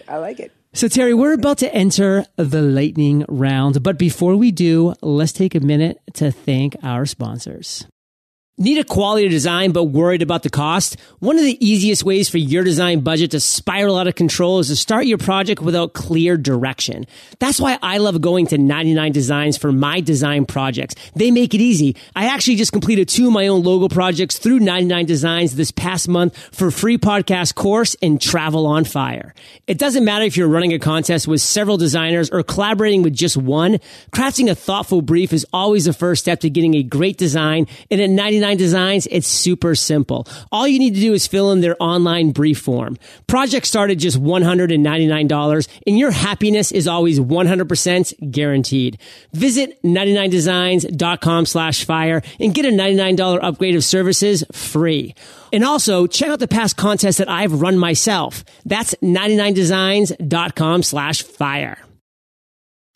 I 0.07 0.17
like 0.17 0.39
it. 0.39 0.53
So, 0.73 0.87
Terri, 0.87 1.17
we're 1.17 1.33
about 1.33 1.57
to 1.59 1.73
enter 1.73 2.25
the 2.35 2.61
lightning 2.61 3.25
round. 3.27 3.81
But 3.83 3.97
before 3.97 4.35
we 4.35 4.51
do, 4.51 4.93
let's 5.01 5.31
take 5.31 5.55
a 5.55 5.59
minute 5.59 5.99
to 6.15 6.31
thank 6.31 6.77
our 6.83 7.05
sponsors. 7.05 7.85
Need 8.59 8.79
a 8.79 8.83
quality 8.83 9.29
design 9.29 9.71
but 9.71 9.83
worried 9.83 10.23
about 10.23 10.41
the 10.41 10.49
cost? 10.49 10.97
One 11.19 11.37
of 11.37 11.43
the 11.43 11.63
easiest 11.63 12.03
ways 12.03 12.27
for 12.27 12.39
your 12.39 12.63
design 12.63 13.01
budget 13.01 13.29
to 13.31 13.39
spiral 13.39 13.99
out 13.99 14.07
of 14.07 14.15
control 14.15 14.57
is 14.57 14.69
to 14.69 14.75
start 14.75 15.05
your 15.05 15.19
project 15.19 15.61
without 15.61 15.93
clear 15.93 16.37
direction. 16.37 17.05
That's 17.37 17.61
why 17.61 17.77
I 17.83 17.99
love 17.99 18.19
going 18.19 18.47
to 18.47 18.57
99 18.57 19.11
Designs 19.11 19.57
for 19.57 19.71
my 19.71 19.99
design 19.99 20.47
projects. 20.47 20.95
They 21.15 21.29
make 21.29 21.53
it 21.53 21.61
easy. 21.61 21.97
I 22.15 22.33
actually 22.33 22.55
just 22.55 22.71
completed 22.71 23.07
two 23.07 23.27
of 23.27 23.33
my 23.33 23.45
own 23.45 23.61
logo 23.61 23.89
projects 23.89 24.39
through 24.39 24.61
99 24.61 25.05
Designs 25.05 25.55
this 25.55 25.69
past 25.69 26.07
month 26.07 26.35
for 26.51 26.71
free 26.71 26.97
podcast 26.97 27.53
course 27.53 27.95
and 28.01 28.19
travel 28.19 28.65
on 28.65 28.85
fire. 28.85 29.35
It 29.67 29.77
doesn't 29.77 30.03
matter 30.03 30.25
if 30.25 30.35
you're 30.35 30.47
running 30.47 30.73
a 30.73 30.79
contest 30.79 31.27
with 31.27 31.41
several 31.41 31.77
designers 31.77 32.31
or 32.31 32.41
collaborating 32.41 33.03
with 33.03 33.13
just 33.13 33.37
one. 33.37 33.77
Crafting 34.11 34.49
a 34.49 34.55
thoughtful 34.55 35.03
brief 35.03 35.31
is 35.31 35.45
always 35.53 35.85
the 35.85 35.93
first 35.93 36.23
step 36.23 36.39
to 36.39 36.49
getting 36.49 36.73
a 36.73 36.81
great 36.81 37.19
design. 37.19 37.67
And 37.91 38.01
at 38.01 38.09
99 38.09 38.46
Designs, 38.55 39.07
it's 39.11 39.27
super 39.27 39.75
simple. 39.75 40.27
All 40.51 40.67
you 40.67 40.79
need 40.79 40.95
to 40.95 41.01
do 41.01 41.13
is 41.13 41.27
fill 41.27 41.51
in 41.51 41.61
their 41.61 41.75
online 41.79 42.31
brief 42.31 42.59
form. 42.59 42.97
Project 43.27 43.65
started 43.65 43.99
just 43.99 44.21
$199 44.21 45.67
and 45.85 45.97
your 45.97 46.11
happiness 46.11 46.71
is 46.71 46.87
always 46.87 47.19
100% 47.19 48.31
guaranteed. 48.31 48.99
Visit 49.33 49.81
99designs.com 49.83 51.45
slash 51.45 51.85
fire 51.85 52.21
and 52.39 52.53
get 52.53 52.65
a 52.65 52.69
$99 52.69 53.39
upgrade 53.41 53.75
of 53.75 53.83
services 53.83 54.43
free. 54.51 55.15
And 55.51 55.63
also 55.63 56.07
check 56.07 56.29
out 56.29 56.39
the 56.39 56.47
past 56.47 56.77
contests 56.77 57.17
that 57.17 57.29
I've 57.29 57.61
run 57.61 57.77
myself. 57.77 58.43
That's 58.65 58.93
99designs.com 58.95 60.83
slash 60.83 61.23
fire. 61.23 61.86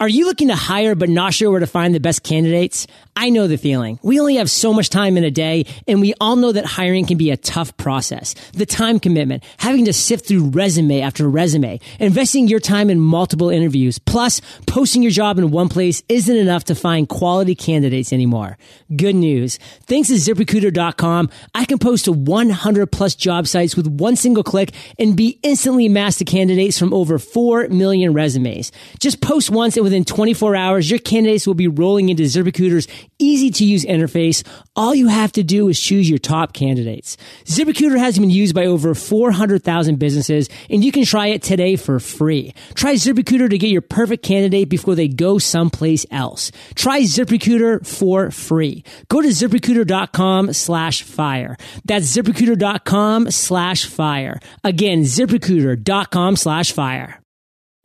Are 0.02 0.10
you 0.10 0.26
looking 0.26 0.48
to 0.48 0.56
hire 0.56 0.96
but 0.96 1.10
not 1.10 1.32
sure 1.32 1.52
where 1.52 1.60
to 1.60 1.68
find 1.68 1.94
the 1.94 2.00
best 2.00 2.24
candidates? 2.24 2.88
I 3.16 3.30
know 3.30 3.46
the 3.46 3.56
feeling. 3.56 4.00
We 4.02 4.20
only 4.20 4.38
have 4.38 4.50
so 4.50 4.74
much 4.74 4.90
time 4.90 5.16
in 5.16 5.24
a 5.24 5.30
day, 5.30 5.68
and 5.88 6.02
we 6.02 6.16
all 6.20 6.36
know 6.36 6.52
that 6.52 6.66
hiring 6.66 7.06
can 7.06 7.20
be 7.20 7.30
a 7.30 7.38
tough 7.38 7.78
process. 7.78 8.34
The 8.54 8.66
time 8.66 9.00
commitment, 9.00 9.44
having 9.58 9.86
to 9.86 9.94
sift 9.94 10.28
through 10.28 10.50
resume 10.50 11.02
after 11.02 11.30
resume, 11.30 11.80
investing 12.00 12.48
your 12.48 12.60
time 12.60 12.90
in 12.90 13.00
multiple 13.00 13.52
interviews, 13.52 14.00
plus 14.00 14.42
posting 14.66 15.04
your 15.04 15.12
job 15.12 15.38
in 15.38 15.52
one 15.52 15.70
place 15.70 16.02
isn't 16.10 16.36
enough 16.36 16.64
to 16.64 16.74
find 16.74 17.08
quality 17.08 17.54
candidates 17.54 18.12
anymore. 18.12 18.58
Good 18.96 19.14
news. 19.14 19.58
Thanks 19.86 20.08
to 20.08 20.16
ziprecruiter.com, 20.16 21.30
I 21.54 21.66
can 21.66 21.78
post 21.78 22.06
to 22.06 22.12
100 22.12 22.88
plus 22.88 23.14
job 23.14 23.46
sites 23.46 23.78
with 23.78 23.86
one 23.86 24.16
single 24.16 24.44
click 24.44 24.74
and 24.98 25.16
be 25.16 25.38
instantly 25.44 25.90
matched 25.90 26.18
to 26.20 26.26
candidates 26.26 26.80
from 26.80 26.92
over 26.92 27.20
4 27.20 27.68
million 27.68 28.14
resumes. 28.14 28.72
Just 29.00 29.22
post 29.22 29.52
once 29.52 29.78
and 29.78 29.91
within 29.92 30.06
24 30.06 30.56
hours, 30.56 30.90
your 30.90 31.00
candidates 31.00 31.46
will 31.46 31.54
be 31.54 31.68
rolling 31.68 32.08
into 32.08 32.24
ZipRecruiter's 32.24 32.88
easy 33.20 33.52
to 33.52 33.66
use 33.66 33.84
interface. 33.84 34.42
All 34.74 34.96
you 34.96 35.10
have 35.10 35.34
to 35.34 35.44
do 35.44 35.68
is 35.68 35.78
choose 35.78 36.10
your 36.10 36.18
top 36.18 36.54
candidates. 36.54 37.18
ZipRecruiter 37.44 37.98
has 37.98 38.18
been 38.18 38.30
used 38.30 38.56
by 38.56 38.68
over 38.68 38.96
400,000 38.96 40.00
businesses 40.00 40.48
and 40.70 40.82
you 40.84 40.94
can 40.94 41.04
try 41.04 41.28
it 41.28 41.44
today 41.44 41.76
for 41.76 42.00
free. 42.00 42.54
Try 42.74 42.94
ZipRecruiter 42.94 43.50
to 43.50 43.58
get 43.58 43.70
your 43.70 43.82
perfect 43.82 44.24
candidate 44.24 44.70
before 44.70 44.96
they 44.96 45.10
go 45.10 45.38
someplace 45.38 46.06
else. 46.10 46.54
Try 46.76 47.02
ZipRecruiter 47.02 47.86
for 47.86 48.32
free. 48.32 48.86
Go 49.10 49.22
to 49.22 49.28
ziprecruiter.com 49.28 50.54
slash 50.54 51.04
fire. 51.04 51.58
That's 51.84 52.16
ziprecruiter.com 52.16 53.30
slash 53.32 53.86
fire. 53.88 54.40
Again, 54.64 55.02
ziprecruiter.com 55.02 56.38
slash 56.38 56.72
fire. 56.72 57.21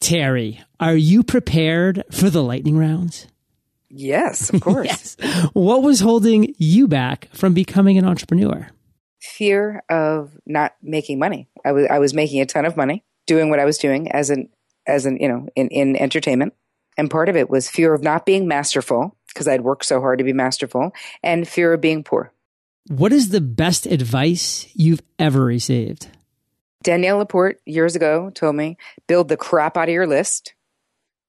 Terri, 0.01 0.63
are 0.79 0.97
you 0.97 1.23
prepared 1.23 2.05
for 2.11 2.31
the 2.31 2.43
lightning 2.43 2.77
rounds? 2.77 3.27
Yes, 3.89 4.51
of 4.51 4.61
course. 4.61 4.87
Yes. 5.19 5.51
What 5.53 5.83
was 5.83 6.01
holding 6.01 6.55
you 6.59 6.89
back 6.89 7.29
from 7.33 7.55
becoming 7.55 7.99
an 7.99 8.05
entrepreneur? 8.05 8.69
Fear 9.21 9.83
of 9.89 10.37
not 10.45 10.75
making 10.83 11.19
money. 11.19 11.49
I 11.65 11.73
was 11.73 11.87
I 11.91 11.99
was 11.99 12.15
making 12.15 12.41
a 12.41 12.47
ton 12.47 12.65
of 12.65 12.77
money 12.77 13.05
doing 13.27 13.51
what 13.51 13.59
I 13.59 13.65
was 13.65 13.79
doing 13.79 14.11
as 14.13 14.31
an 14.31 14.49
as 14.87 15.07
an 15.07 15.17
you 15.19 15.29
know 15.29 15.49
in 15.57 15.69
in 15.69 15.97
entertainment, 15.97 16.55
and 16.97 17.11
part 17.11 17.29
of 17.29 17.37
it 17.37 17.49
was 17.49 17.69
fear 17.69 17.95
of 17.95 18.03
not 18.03 18.27
being 18.27 18.47
masterful 18.47 19.17
because 19.29 19.49
I'd 19.49 19.63
worked 19.63 19.85
so 19.85 20.01
hard 20.01 20.19
to 20.19 20.25
be 20.25 20.33
masterful, 20.33 20.93
and 21.23 21.49
fear 21.49 21.73
of 21.73 21.81
being 21.81 22.05
poor. 22.05 22.33
What 22.89 23.13
is 23.13 23.31
the 23.31 23.41
best 23.41 23.87
advice 23.87 24.69
you've 24.75 25.03
ever 25.19 25.45
received? 25.45 26.09
Danielle 26.83 27.19
Laporte 27.19 27.59
years 27.67 27.97
ago 27.97 28.31
told 28.35 28.57
me, 28.57 28.77
build 29.07 29.29
the 29.29 29.37
crap 29.37 29.77
out 29.77 29.89
of 29.89 29.93
your 29.95 30.07
list. 30.07 30.55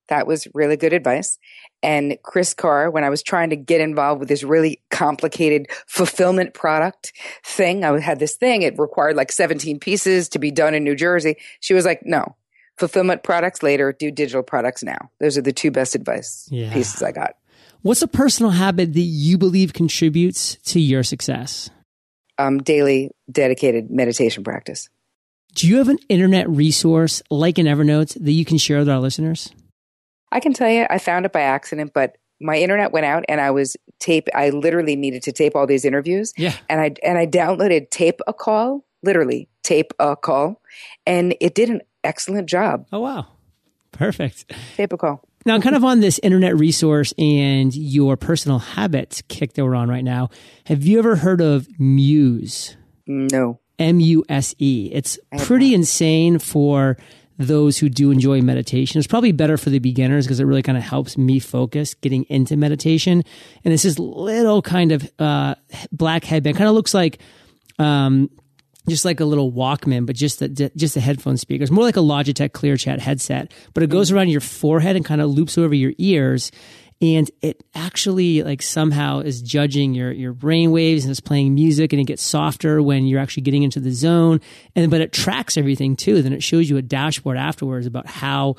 That 0.09 0.27
was 0.27 0.47
really 0.53 0.77
good 0.77 0.93
advice. 0.93 1.37
And 1.83 2.17
Kris 2.23 2.53
Carr, 2.53 2.89
when 2.89 3.03
I 3.03 3.09
was 3.09 3.21
trying 3.21 3.49
to 3.49 3.55
get 3.55 3.81
involved 3.81 4.19
with 4.19 4.29
this 4.29 4.43
really 4.43 4.81
complicated 4.89 5.67
fulfillment 5.85 6.53
product 6.53 7.11
thing, 7.43 7.83
I 7.83 7.99
had 7.99 8.19
this 8.19 8.35
thing. 8.35 8.61
It 8.61 8.79
required 8.79 9.15
like 9.15 9.31
17 9.31 9.79
pieces 9.79 10.29
to 10.29 10.39
be 10.39 10.49
done 10.51 10.73
in 10.73 10.83
New 10.83 10.95
Jersey. 10.95 11.35
She 11.59 11.73
was 11.73 11.85
like, 11.85 12.01
no, 12.05 12.35
fulfillment 12.77 13.23
products 13.23 13.61
later, 13.61 13.91
do 13.91 14.09
digital 14.11 14.43
products 14.43 14.81
now. 14.83 14.97
Those 15.19 15.37
are 15.37 15.41
the 15.41 15.53
two 15.53 15.71
best 15.71 15.93
advice 15.93 16.47
Yeah. 16.51 16.71
pieces 16.71 17.03
I 17.03 17.11
got. 17.11 17.35
What's 17.81 18.01
a 18.01 18.07
personal 18.07 18.51
habit 18.51 18.93
that 18.93 18.99
you 18.99 19.37
believe 19.37 19.73
contributes 19.73 20.55
to 20.71 20.79
your 20.79 21.03
success? 21.03 21.69
Um, 22.37 22.59
daily 22.59 23.11
dedicated 23.31 23.89
meditation 23.91 24.43
practice. 24.43 24.89
Do 25.57 25.67
you 25.67 25.77
have 25.77 25.89
an 25.89 25.97
internet 26.07 26.47
resource 26.47 27.23
like 27.31 27.57
an 27.57 27.65
Evernote 27.65 28.13
that 28.23 28.31
you 28.31 28.45
can 28.45 28.59
share 28.59 28.77
with 28.77 28.87
our 28.87 28.99
listeners? 28.99 29.51
I 30.31 30.39
can 30.39 30.53
tell 30.53 30.69
you, 30.69 30.85
I 30.87 30.99
found 30.99 31.25
it 31.25 31.31
by 31.31 31.41
accident, 31.41 31.93
but 31.95 32.15
my 32.39 32.57
internet 32.57 32.91
went 32.91 33.07
out 33.07 33.25
and 33.27 33.41
I 33.41 33.49
was 33.49 33.75
tape. 33.97 34.27
I 34.35 34.51
literally 34.51 34.95
needed 34.95 35.23
to 35.23 35.31
tape 35.31 35.55
all 35.55 35.65
these 35.65 35.83
interviews. 35.83 36.31
Yeah. 36.37 36.53
and 36.69 36.79
I 36.79 36.93
and 37.01 37.17
I 37.17 37.25
downloaded 37.25 37.89
TapeACall, 37.89 38.81
literally 39.01 39.49
TapeACall, 39.63 40.57
and 41.07 41.35
it 41.41 41.55
did 41.55 41.71
an 41.71 41.81
excellent 42.03 42.47
job. 42.47 42.85
Oh, 42.91 42.99
wow. 42.99 43.25
Perfect. 43.91 44.53
TapeACall. 44.77 45.21
Now, 45.43 45.59
kind 45.59 45.75
of 45.75 45.83
on 45.83 46.01
this 46.01 46.19
internet 46.21 46.55
resource 46.55 47.15
and 47.17 47.75
your 47.75 48.15
personal 48.15 48.59
habits 48.59 49.23
kick 49.27 49.53
that 49.53 49.65
we're 49.65 49.73
on 49.73 49.89
right 49.89 50.03
now, 50.03 50.29
have 50.65 50.85
you 50.85 50.99
ever 50.99 51.15
heard 51.15 51.41
of 51.41 51.67
Muse? 51.79 52.77
No, 53.07 53.59
M 53.79 53.99
U 53.99 54.23
S 54.29 54.55
E. 54.59 54.89
It's 54.93 55.19
pretty 55.37 55.73
insane 55.73 56.39
for 56.39 56.97
those 57.37 57.77
who 57.77 57.89
do 57.89 58.11
enjoy 58.11 58.41
meditation. 58.41 58.97
It's 58.97 59.07
probably 59.07 59.31
better 59.31 59.57
for 59.57 59.69
the 59.69 59.79
beginners 59.79 60.25
because 60.25 60.39
it 60.39 60.45
really 60.45 60.63
kind 60.63 60.77
of 60.77 60.83
helps 60.83 61.17
me 61.17 61.39
focus 61.39 61.93
getting 61.93 62.23
into 62.23 62.57
meditation. 62.57 63.23
And 63.63 63.73
it's 63.73 63.83
this 63.83 63.99
little 63.99 64.61
kind 64.61 64.91
of 64.91 65.09
uh, 65.19 65.55
black 65.91 66.23
headband, 66.23 66.57
kind 66.57 66.67
of 66.67 66.73
looks 66.73 66.95
like 66.95 67.19
um, 67.77 68.31
just 68.89 69.05
like 69.05 69.19
a 69.19 69.25
little 69.25 69.51
Walkman, 69.51 70.05
but 70.05 70.15
just 70.15 70.39
the 70.39 70.71
just 70.75 70.93
the 70.95 70.99
headphone 70.99 71.37
speakers, 71.37 71.69
more 71.69 71.83
like 71.83 71.97
a 71.97 72.01
Logitech 72.01 72.51
ClearChat 72.51 72.99
headset. 72.99 73.51
But 73.73 73.83
it 73.83 73.89
goes 73.89 74.11
around 74.11 74.29
your 74.29 74.41
forehead 74.41 74.95
and 74.95 75.05
kind 75.05 75.21
of 75.21 75.29
loops 75.29 75.57
over 75.57 75.75
your 75.75 75.93
ears, 75.97 76.51
and 76.99 77.29
it 77.41 77.63
actually 77.75 78.43
like 78.43 78.61
somehow 78.61 79.19
is 79.19 79.41
judging 79.41 79.93
your 79.93 80.11
your 80.11 80.33
brain 80.33 80.71
waves 80.71 81.03
and 81.03 81.11
it's 81.11 81.19
playing 81.19 81.53
music, 81.53 81.93
and 81.93 81.99
it 81.99 82.05
gets 82.05 82.23
softer 82.23 82.81
when 82.81 83.05
you're 83.05 83.19
actually 83.19 83.43
getting 83.43 83.63
into 83.63 83.79
the 83.79 83.91
zone. 83.91 84.41
And 84.75 84.89
but 84.89 85.01
it 85.01 85.11
tracks 85.11 85.57
everything 85.57 85.95
too. 85.95 86.21
Then 86.21 86.33
it 86.33 86.43
shows 86.43 86.69
you 86.69 86.77
a 86.77 86.81
dashboard 86.81 87.37
afterwards 87.37 87.85
about 87.85 88.07
how 88.07 88.55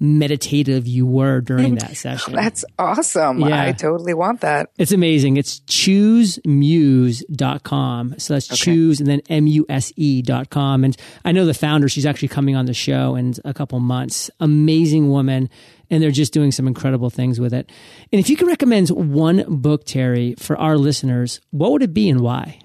meditative 0.00 0.86
you 0.86 1.06
were 1.06 1.40
during 1.40 1.76
that 1.76 1.96
session. 1.96 2.34
That's 2.34 2.64
awesome. 2.78 3.40
Yeah. 3.40 3.62
I 3.62 3.72
totally 3.72 4.14
want 4.14 4.40
that. 4.40 4.70
It's 4.76 4.92
amazing. 4.92 5.36
It's 5.36 5.60
choosemuse.com. 5.60 8.18
So 8.18 8.34
that's 8.34 8.50
okay. 8.50 8.56
choose 8.56 9.00
and 9.00 9.08
then 9.08 9.22
M-U-S-E 9.28 10.22
dot 10.22 10.50
com. 10.50 10.84
And 10.84 10.96
I 11.24 11.32
know 11.32 11.46
the 11.46 11.54
founder, 11.54 11.88
she's 11.88 12.06
actually 12.06 12.28
coming 12.28 12.56
on 12.56 12.66
the 12.66 12.74
show 12.74 13.14
in 13.14 13.34
a 13.44 13.54
couple 13.54 13.78
months. 13.80 14.30
Amazing 14.40 15.10
woman. 15.10 15.48
And 15.90 16.02
they're 16.02 16.10
just 16.10 16.32
doing 16.32 16.52
some 16.52 16.66
incredible 16.66 17.10
things 17.10 17.38
with 17.40 17.52
it. 17.52 17.70
And 18.12 18.20
if 18.20 18.28
you 18.28 18.36
could 18.36 18.48
recommend 18.48 18.90
one 18.90 19.44
book, 19.48 19.84
Terri, 19.84 20.38
for 20.38 20.56
our 20.58 20.76
listeners, 20.76 21.40
what 21.50 21.72
would 21.72 21.82
it 21.82 21.94
be 21.94 22.08
and 22.08 22.20
why? 22.20 22.58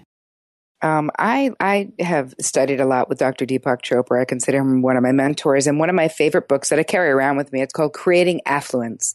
Um, 0.82 1.12
I 1.20 1.52
I 1.60 1.92
have 2.00 2.34
studied 2.40 2.80
a 2.80 2.86
lot 2.86 3.10
with 3.10 3.20
Dr. 3.20 3.46
Deepak 3.46 3.82
Chopra. 3.82 4.22
I 4.22 4.26
consider 4.26 4.60
him 4.60 4.82
one 4.82 4.96
of 4.96 5.04
my 5.04 5.12
mentors, 5.12 5.68
and 5.68 5.78
one 5.78 5.90
of 5.90 5.96
my 5.96 6.08
favorite 6.08 6.48
books 6.48 6.70
that 6.70 6.80
I 6.80 6.84
carry 6.84 7.10
around 7.10 7.36
with 7.36 7.52
me. 7.52 7.62
It's 7.62 7.74
called 7.74 7.94
"Creating 7.94 8.40
Affluence" 8.46 9.14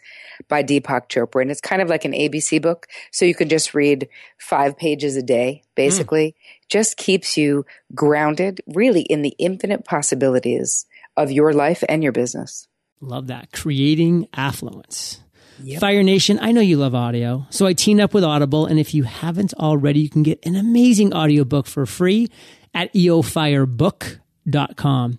by 0.49 0.63
Deepak 0.63 1.09
Chopra, 1.09 1.41
and 1.41 1.51
it's 1.51 1.63
kind 1.63 1.81
of 1.81 1.89
like 1.89 2.05
an 2.05 2.13
ABC 2.13 2.61
book. 2.61 2.87
So 3.13 3.25
you 3.25 3.35
can 3.35 3.49
just 3.49 3.73
read 3.73 4.09
five 4.39 4.77
pages 4.77 5.17
a 5.17 5.23
day, 5.23 5.63
basically. 5.75 6.33
Mm. 6.33 6.69
Just 6.69 6.97
keeps 6.99 7.39
you 7.39 7.65
grounded, 7.95 8.61
really, 8.67 9.03
in 9.03 9.23
the 9.23 9.35
infinite 9.39 9.87
possibilities 9.87 10.85
of 11.17 11.31
your 11.31 11.55
life 11.55 11.83
and 11.89 12.03
your 12.03 12.13
business. 12.13 12.69
Love 13.01 13.29
that. 13.29 13.53
Creating 13.53 14.29
affluence. 14.35 15.21
Yep. 15.63 15.81
Fire 15.81 16.03
Nation, 16.03 16.39
I 16.41 16.53
know 16.53 16.61
you 16.61 16.77
love 16.77 16.95
audio, 16.95 17.47
so 17.51 17.67
I 17.67 17.73
teamed 17.75 18.01
up 18.01 18.13
with 18.13 18.25
Audible, 18.25 18.67
and 18.67 18.81
if 18.81 18.93
you 18.93 19.05
haven't 19.05 19.55
already, 19.55 20.01
you 20.01 20.09
can 20.09 20.25
get 20.25 20.45
an 20.45 20.57
amazing 20.57 21.15
audiobook 21.15 21.67
for 21.67 21.87
free 21.87 22.29
at 22.75 22.93
eofirebook.com. 22.93 25.19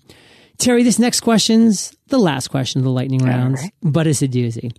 Terri, 0.58 0.84
this 0.84 1.00
next 1.00 1.22
question's 1.22 1.96
the 2.08 2.20
last 2.20 2.50
question 2.50 2.80
of 2.80 2.86
the 2.86 2.92
lightning 2.92 3.24
rounds, 3.24 3.62
right. 3.62 3.72
but 3.82 4.08
it's 4.08 4.22
a 4.22 4.28
doozy. 4.28 4.76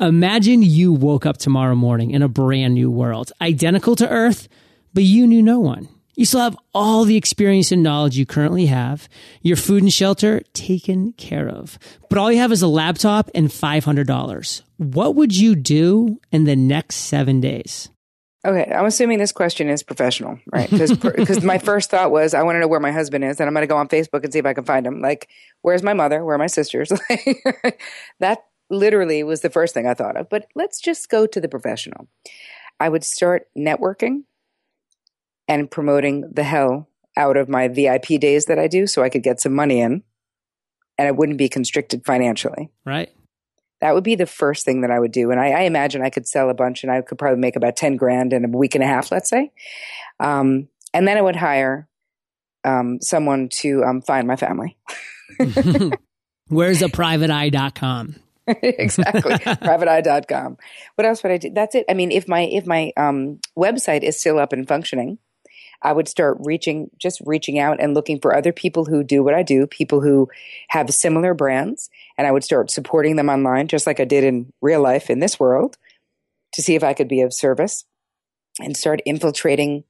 Imagine 0.00 0.62
you 0.62 0.92
woke 0.92 1.26
up 1.26 1.38
tomorrow 1.38 1.74
morning 1.74 2.10
in 2.10 2.22
a 2.22 2.28
brand 2.28 2.74
new 2.74 2.90
world, 2.90 3.32
identical 3.40 3.96
to 3.96 4.08
Earth, 4.08 4.48
but 4.92 5.02
you 5.02 5.26
knew 5.26 5.42
no 5.42 5.60
one. 5.60 5.88
You 6.16 6.24
still 6.24 6.40
have 6.40 6.56
all 6.74 7.04
the 7.04 7.16
experience 7.16 7.70
and 7.70 7.82
knowledge 7.82 8.16
you 8.16 8.24
currently 8.24 8.66
have, 8.66 9.08
your 9.42 9.56
food 9.56 9.82
and 9.82 9.92
shelter 9.92 10.40
taken 10.54 11.12
care 11.12 11.46
of. 11.48 11.78
But 12.08 12.18
all 12.18 12.32
you 12.32 12.38
have 12.38 12.52
is 12.52 12.62
a 12.62 12.68
laptop 12.68 13.30
and 13.34 13.48
$500. 13.48 14.62
What 14.78 15.14
would 15.14 15.36
you 15.36 15.54
do 15.54 16.18
in 16.32 16.44
the 16.44 16.56
next 16.56 16.96
seven 16.96 17.40
days? 17.40 17.90
Okay, 18.46 18.72
I'm 18.72 18.86
assuming 18.86 19.18
this 19.18 19.32
question 19.32 19.68
is 19.68 19.82
professional, 19.82 20.38
right? 20.52 20.70
Because 20.70 21.42
my 21.44 21.58
first 21.58 21.90
thought 21.90 22.10
was 22.10 22.32
I 22.32 22.42
want 22.44 22.56
to 22.56 22.60
know 22.60 22.68
where 22.68 22.80
my 22.80 22.92
husband 22.92 23.24
is, 23.24 23.38
and 23.38 23.48
I'm 23.48 23.54
going 23.54 23.64
to 23.64 23.66
go 23.66 23.76
on 23.76 23.88
Facebook 23.88 24.24
and 24.24 24.32
see 24.32 24.38
if 24.38 24.46
I 24.46 24.54
can 24.54 24.64
find 24.64 24.86
him. 24.86 25.00
Like, 25.00 25.28
where's 25.62 25.82
my 25.82 25.94
mother? 25.94 26.24
Where 26.24 26.36
are 26.36 26.38
my 26.38 26.46
sisters? 26.46 26.92
that 28.20 28.44
literally 28.70 29.22
was 29.22 29.40
the 29.42 29.50
first 29.50 29.74
thing 29.74 29.86
I 29.86 29.94
thought 29.94 30.16
of. 30.16 30.28
But 30.28 30.46
let's 30.54 30.80
just 30.80 31.10
go 31.10 31.26
to 31.26 31.40
the 31.40 31.48
professional. 31.48 32.08
I 32.78 32.88
would 32.88 33.04
start 33.04 33.48
networking 33.56 34.22
and 35.48 35.70
promoting 35.70 36.30
the 36.32 36.44
hell 36.44 36.88
out 37.16 37.36
of 37.36 37.48
my 37.48 37.68
VIP 37.68 38.20
days 38.20 38.46
that 38.46 38.58
I 38.58 38.68
do 38.68 38.86
so 38.86 39.02
I 39.02 39.08
could 39.08 39.22
get 39.22 39.40
some 39.40 39.54
money 39.54 39.80
in 39.80 40.02
and 40.98 41.08
I 41.08 41.10
wouldn't 41.10 41.38
be 41.38 41.48
constricted 41.48 42.04
financially. 42.04 42.70
Right. 42.84 43.10
That 43.80 43.94
would 43.94 44.04
be 44.04 44.14
the 44.14 44.26
first 44.26 44.64
thing 44.64 44.80
that 44.80 44.90
I 44.90 44.98
would 44.98 45.12
do. 45.12 45.30
And 45.30 45.38
I, 45.38 45.48
I 45.50 45.60
imagine 45.62 46.02
I 46.02 46.10
could 46.10 46.26
sell 46.26 46.48
a 46.48 46.54
bunch 46.54 46.82
and 46.82 46.90
I 46.90 47.02
could 47.02 47.18
probably 47.18 47.40
make 47.40 47.56
about 47.56 47.76
10 47.76 47.96
grand 47.96 48.32
in 48.32 48.44
a 48.44 48.48
week 48.48 48.74
and 48.74 48.82
a 48.82 48.86
half, 48.86 49.12
let's 49.12 49.28
say. 49.28 49.52
Um, 50.18 50.68
and 50.94 51.06
then 51.06 51.18
I 51.18 51.20
would 51.20 51.36
hire 51.36 51.88
um, 52.64 53.00
someone 53.00 53.48
to 53.60 53.84
um, 53.84 54.00
find 54.00 54.26
my 54.26 54.36
family. 54.36 54.76
Where's 56.48 56.80
the 56.80 56.86
privateeye.com? 56.86 58.16
exactly. 58.46 59.20
privateeye.com. 59.32 60.56
What 60.94 61.06
else 61.06 61.22
would 61.22 61.32
I 61.32 61.36
do? 61.36 61.50
That's 61.50 61.74
it. 61.74 61.84
I 61.88 61.94
mean, 61.94 62.12
if 62.12 62.28
my, 62.28 62.42
if 62.42 62.66
my 62.66 62.92
um, 62.96 63.40
website 63.58 64.02
is 64.02 64.18
still 64.18 64.38
up 64.38 64.52
and 64.52 64.66
functioning, 64.66 65.18
I 65.82 65.92
would 65.92 66.08
start 66.08 66.38
reaching, 66.40 66.90
just 66.98 67.20
reaching 67.24 67.58
out 67.58 67.80
and 67.80 67.94
looking 67.94 68.20
for 68.20 68.34
other 68.34 68.52
people 68.52 68.84
who 68.84 69.04
do 69.04 69.22
what 69.22 69.34
I 69.34 69.42
do, 69.42 69.66
people 69.66 70.00
who 70.00 70.28
have 70.68 70.90
similar 70.90 71.34
brands, 71.34 71.90
and 72.18 72.26
I 72.26 72.32
would 72.32 72.44
start 72.44 72.70
supporting 72.70 73.16
them 73.16 73.28
online, 73.28 73.68
just 73.68 73.86
like 73.86 74.00
I 74.00 74.04
did 74.04 74.24
in 74.24 74.52
real 74.60 74.80
life 74.82 75.10
in 75.10 75.20
this 75.20 75.38
world, 75.38 75.76
to 76.52 76.62
see 76.62 76.74
if 76.74 76.84
I 76.84 76.94
could 76.94 77.08
be 77.08 77.20
of 77.20 77.34
service 77.34 77.84
and 78.60 78.76
start 78.76 79.00
infiltrating 79.04 79.84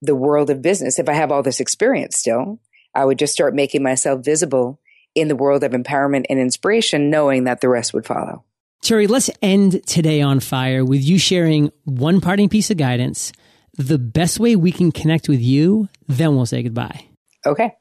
the 0.00 0.14
world 0.14 0.50
of 0.50 0.62
business. 0.62 0.98
If 0.98 1.08
I 1.08 1.14
have 1.14 1.30
all 1.30 1.42
this 1.42 1.60
experience 1.60 2.18
still, 2.18 2.60
I 2.94 3.04
would 3.04 3.18
just 3.18 3.32
start 3.32 3.54
making 3.54 3.82
myself 3.82 4.24
visible 4.24 4.80
in 5.14 5.28
the 5.28 5.36
world 5.36 5.62
of 5.62 5.72
empowerment 5.72 6.24
and 6.28 6.38
inspiration, 6.38 7.10
knowing 7.10 7.44
that 7.44 7.60
the 7.60 7.68
rest 7.68 7.94
would 7.94 8.06
follow. 8.06 8.44
Terri, 8.82 9.08
let's 9.08 9.30
end 9.40 9.86
today 9.86 10.20
on 10.20 10.40
fire 10.40 10.84
with 10.84 11.02
you 11.02 11.18
sharing 11.18 11.72
one 11.84 12.20
parting 12.20 12.48
piece 12.48 12.70
of 12.70 12.76
guidance 12.76 13.32
the 13.76 13.98
best 13.98 14.38
way 14.38 14.56
we 14.56 14.72
can 14.72 14.92
connect 14.92 15.28
with 15.28 15.40
you, 15.40 15.88
then 16.08 16.36
we'll 16.36 16.46
say 16.46 16.62
goodbye. 16.62 17.06
Okay. 17.44 17.74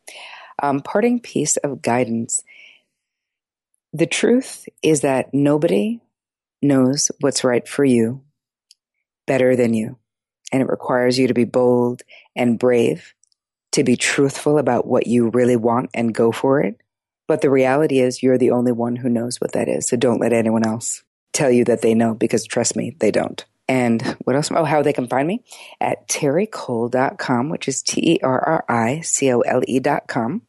Um, 0.61 0.81
parting 0.81 1.19
piece 1.19 1.57
of 1.57 1.81
guidance. 1.81 2.43
The 3.93 4.07
truth 4.07 4.67
is 4.81 5.01
that 5.01 5.33
nobody 5.33 6.01
knows 6.61 7.11
what's 7.19 7.43
right 7.43 7.67
for 7.67 7.85
you 7.85 8.21
better 9.27 9.55
than 9.55 9.73
you. 9.73 9.97
And 10.51 10.61
it 10.61 10.69
requires 10.69 11.17
you 11.17 11.27
to 11.27 11.33
be 11.33 11.45
bold 11.45 12.01
and 12.35 12.59
brave, 12.59 13.13
to 13.71 13.83
be 13.83 13.95
truthful 13.95 14.57
about 14.57 14.85
what 14.85 15.07
you 15.07 15.29
really 15.29 15.55
want 15.55 15.89
and 15.93 16.13
go 16.13 16.31
for 16.31 16.61
it. 16.61 16.79
But 17.27 17.41
the 17.41 17.49
reality 17.49 17.99
is, 17.99 18.21
you're 18.21 18.37
the 18.37 18.51
only 18.51 18.71
one 18.71 18.97
who 18.97 19.09
knows 19.09 19.39
what 19.39 19.53
that 19.53 19.69
is. 19.69 19.87
So 19.87 19.97
don't 19.97 20.19
let 20.19 20.33
anyone 20.33 20.65
else 20.65 21.03
tell 21.31 21.49
you 21.49 21.63
that 21.65 21.81
they 21.81 21.93
know 21.93 22.13
because 22.13 22.45
trust 22.45 22.75
me, 22.75 22.95
they 22.99 23.11
don't. 23.11 23.43
And 23.67 24.01
what 24.23 24.35
else? 24.35 24.51
Oh, 24.51 24.65
how 24.65 24.81
they 24.81 24.93
can 24.93 25.07
find 25.07 25.27
me 25.27 25.43
at 25.79 26.07
terricole.com, 26.07 27.49
which 27.49 27.67
is 27.67 27.81
T 27.81 28.15
E 28.15 28.19
R 28.21 28.39
R 28.39 28.65
I 28.67 29.01
C 29.01 29.31
O 29.31 29.39
L 29.41 29.61
E.com. 29.67 30.41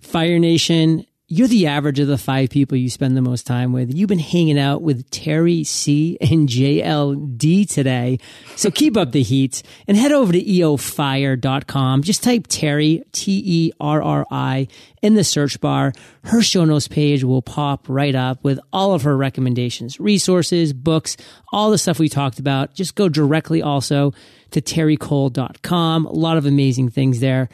Fire 0.00 0.38
Nation, 0.38 1.06
you're 1.28 1.48
the 1.48 1.66
average 1.66 1.98
of 1.98 2.06
the 2.06 2.18
five 2.18 2.50
people 2.50 2.76
you 2.76 2.88
spend 2.88 3.16
the 3.16 3.22
most 3.22 3.48
time 3.48 3.72
with. 3.72 3.92
You've 3.92 4.08
been 4.08 4.20
hanging 4.20 4.60
out 4.60 4.82
with 4.82 5.10
Terri 5.10 5.66
C 5.66 6.16
and 6.20 6.48
JLD 6.48 7.68
today. 7.68 8.20
So 8.54 8.70
keep 8.70 8.96
up 8.96 9.10
the 9.10 9.24
heat 9.24 9.64
and 9.88 9.96
head 9.96 10.12
over 10.12 10.32
to 10.32 10.40
eofire.com. 10.40 12.02
Just 12.02 12.22
type 12.22 12.46
Terri, 12.46 13.02
T 13.10 13.42
E 13.44 13.72
R 13.80 14.00
R 14.00 14.24
I, 14.30 14.68
in 15.02 15.14
the 15.14 15.24
search 15.24 15.60
bar. 15.60 15.92
Her 16.22 16.42
show 16.42 16.64
notes 16.64 16.86
page 16.86 17.24
will 17.24 17.42
pop 17.42 17.88
right 17.88 18.14
up 18.14 18.44
with 18.44 18.60
all 18.72 18.94
of 18.94 19.02
her 19.02 19.16
recommendations, 19.16 19.98
resources, 19.98 20.72
books, 20.72 21.16
all 21.52 21.72
the 21.72 21.78
stuff 21.78 21.98
we 21.98 22.08
talked 22.08 22.38
about. 22.38 22.74
Just 22.74 22.94
go 22.94 23.08
directly 23.08 23.62
also 23.62 24.14
to 24.52 24.60
terricole.com. 24.60 26.06
A 26.06 26.12
lot 26.12 26.36
of 26.36 26.46
amazing 26.46 26.90
things 26.90 27.18
there. 27.18 27.48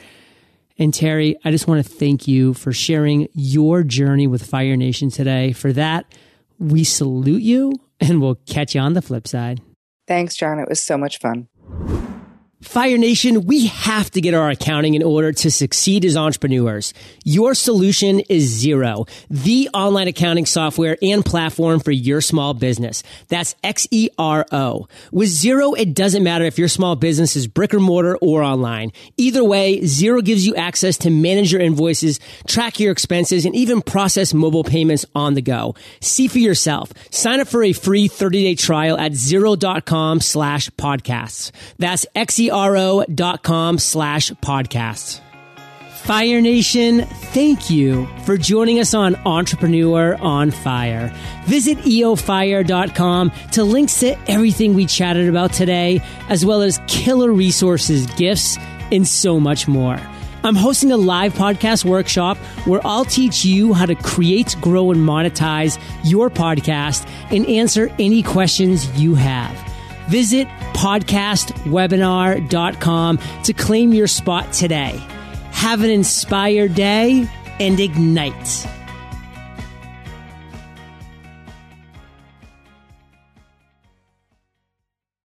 And 0.82 0.92
Terri, 0.92 1.36
I 1.44 1.52
just 1.52 1.68
want 1.68 1.86
to 1.86 1.88
thank 1.88 2.26
you 2.26 2.54
for 2.54 2.72
sharing 2.72 3.28
your 3.34 3.84
journey 3.84 4.26
with 4.26 4.44
Fire 4.44 4.76
Nation 4.76 5.10
today. 5.10 5.52
For 5.52 5.72
that, 5.74 6.12
we 6.58 6.82
salute 6.82 7.42
you 7.42 7.74
and 8.00 8.20
we'll 8.20 8.34
catch 8.46 8.74
you 8.74 8.80
on 8.80 8.94
the 8.94 9.00
flip 9.00 9.28
side. 9.28 9.62
Thanks, 10.08 10.34
John. 10.34 10.58
It 10.58 10.68
was 10.68 10.82
so 10.82 10.98
much 10.98 11.20
fun. 11.20 11.46
Fire 12.62 12.96
Nation, 12.96 13.46
we 13.46 13.66
have 13.66 14.08
to 14.12 14.20
get 14.20 14.34
our 14.34 14.48
accounting 14.48 14.94
in 14.94 15.02
order 15.02 15.32
to 15.32 15.50
succeed 15.50 16.04
as 16.04 16.16
entrepreneurs. 16.16 16.94
Your 17.24 17.54
solution 17.54 18.20
is 18.20 18.64
Xero, 18.64 19.08
the 19.28 19.68
online 19.74 20.06
accounting 20.06 20.46
software 20.46 20.96
and 21.02 21.24
platform 21.24 21.80
for 21.80 21.90
your 21.90 22.20
small 22.20 22.54
business. 22.54 23.02
That's 23.26 23.56
X-E-R-O. 23.64 24.86
With 25.10 25.28
Xero, 25.28 25.76
it 25.76 25.92
doesn't 25.92 26.22
matter 26.22 26.44
if 26.44 26.56
your 26.56 26.68
small 26.68 26.94
business 26.94 27.34
is 27.34 27.48
brick 27.48 27.74
or 27.74 27.80
mortar 27.80 28.16
or 28.18 28.44
online. 28.44 28.92
Either 29.16 29.42
way, 29.42 29.80
Xero 29.80 30.24
gives 30.24 30.46
you 30.46 30.54
access 30.54 30.96
to 30.98 31.10
manage 31.10 31.50
your 31.50 31.60
invoices, 31.60 32.20
track 32.46 32.78
your 32.78 32.92
expenses, 32.92 33.44
and 33.44 33.56
even 33.56 33.82
process 33.82 34.32
mobile 34.32 34.64
payments 34.64 35.04
on 35.16 35.34
the 35.34 35.42
go. 35.42 35.74
See 36.00 36.28
for 36.28 36.38
yourself. 36.38 36.92
Sign 37.10 37.40
up 37.40 37.48
for 37.48 37.64
a 37.64 37.72
free 37.72 38.08
30-day 38.08 38.54
trial 38.54 38.96
at 38.96 39.12
xero.com 39.12 40.20
slash 40.20 40.70
podcasts. 40.70 41.50
That's 41.78 42.06
X-E-R-O 42.14 42.51
com 43.42 43.78
slash 43.78 44.30
podcast. 44.32 45.20
Fire 46.02 46.40
Nation, 46.40 47.02
thank 47.32 47.70
you 47.70 48.08
for 48.24 48.36
joining 48.36 48.80
us 48.80 48.92
on 48.92 49.14
Entrepreneur 49.24 50.16
on 50.20 50.50
Fire. 50.50 51.14
Visit 51.46 51.78
eofire.com 51.78 53.30
to 53.52 53.62
links 53.62 54.00
to 54.00 54.18
everything 54.28 54.74
we 54.74 54.86
chatted 54.86 55.28
about 55.28 55.52
today, 55.52 56.00
as 56.28 56.44
well 56.44 56.60
as 56.60 56.80
killer 56.88 57.32
resources, 57.32 58.06
gifts, 58.16 58.58
and 58.90 59.06
so 59.06 59.38
much 59.38 59.68
more. 59.68 60.00
I'm 60.44 60.56
hosting 60.56 60.90
a 60.90 60.96
live 60.96 61.34
podcast 61.34 61.84
workshop 61.84 62.36
where 62.66 62.80
I'll 62.84 63.04
teach 63.04 63.44
you 63.44 63.72
how 63.72 63.86
to 63.86 63.94
create, 63.94 64.56
grow, 64.60 64.90
and 64.90 65.00
monetize 65.00 65.80
your 66.02 66.30
podcast 66.30 67.08
and 67.30 67.46
answer 67.46 67.94
any 68.00 68.24
questions 68.24 68.90
you 69.00 69.14
have. 69.14 69.56
Visit 70.08 70.48
podcastwebinar.com 70.74 73.18
to 73.44 73.52
claim 73.52 73.92
your 73.92 74.06
spot 74.06 74.50
today. 74.52 75.00
Have 75.52 75.82
an 75.82 75.90
inspired 75.90 76.74
day 76.74 77.28
and 77.60 77.78
ignite. 77.78 78.66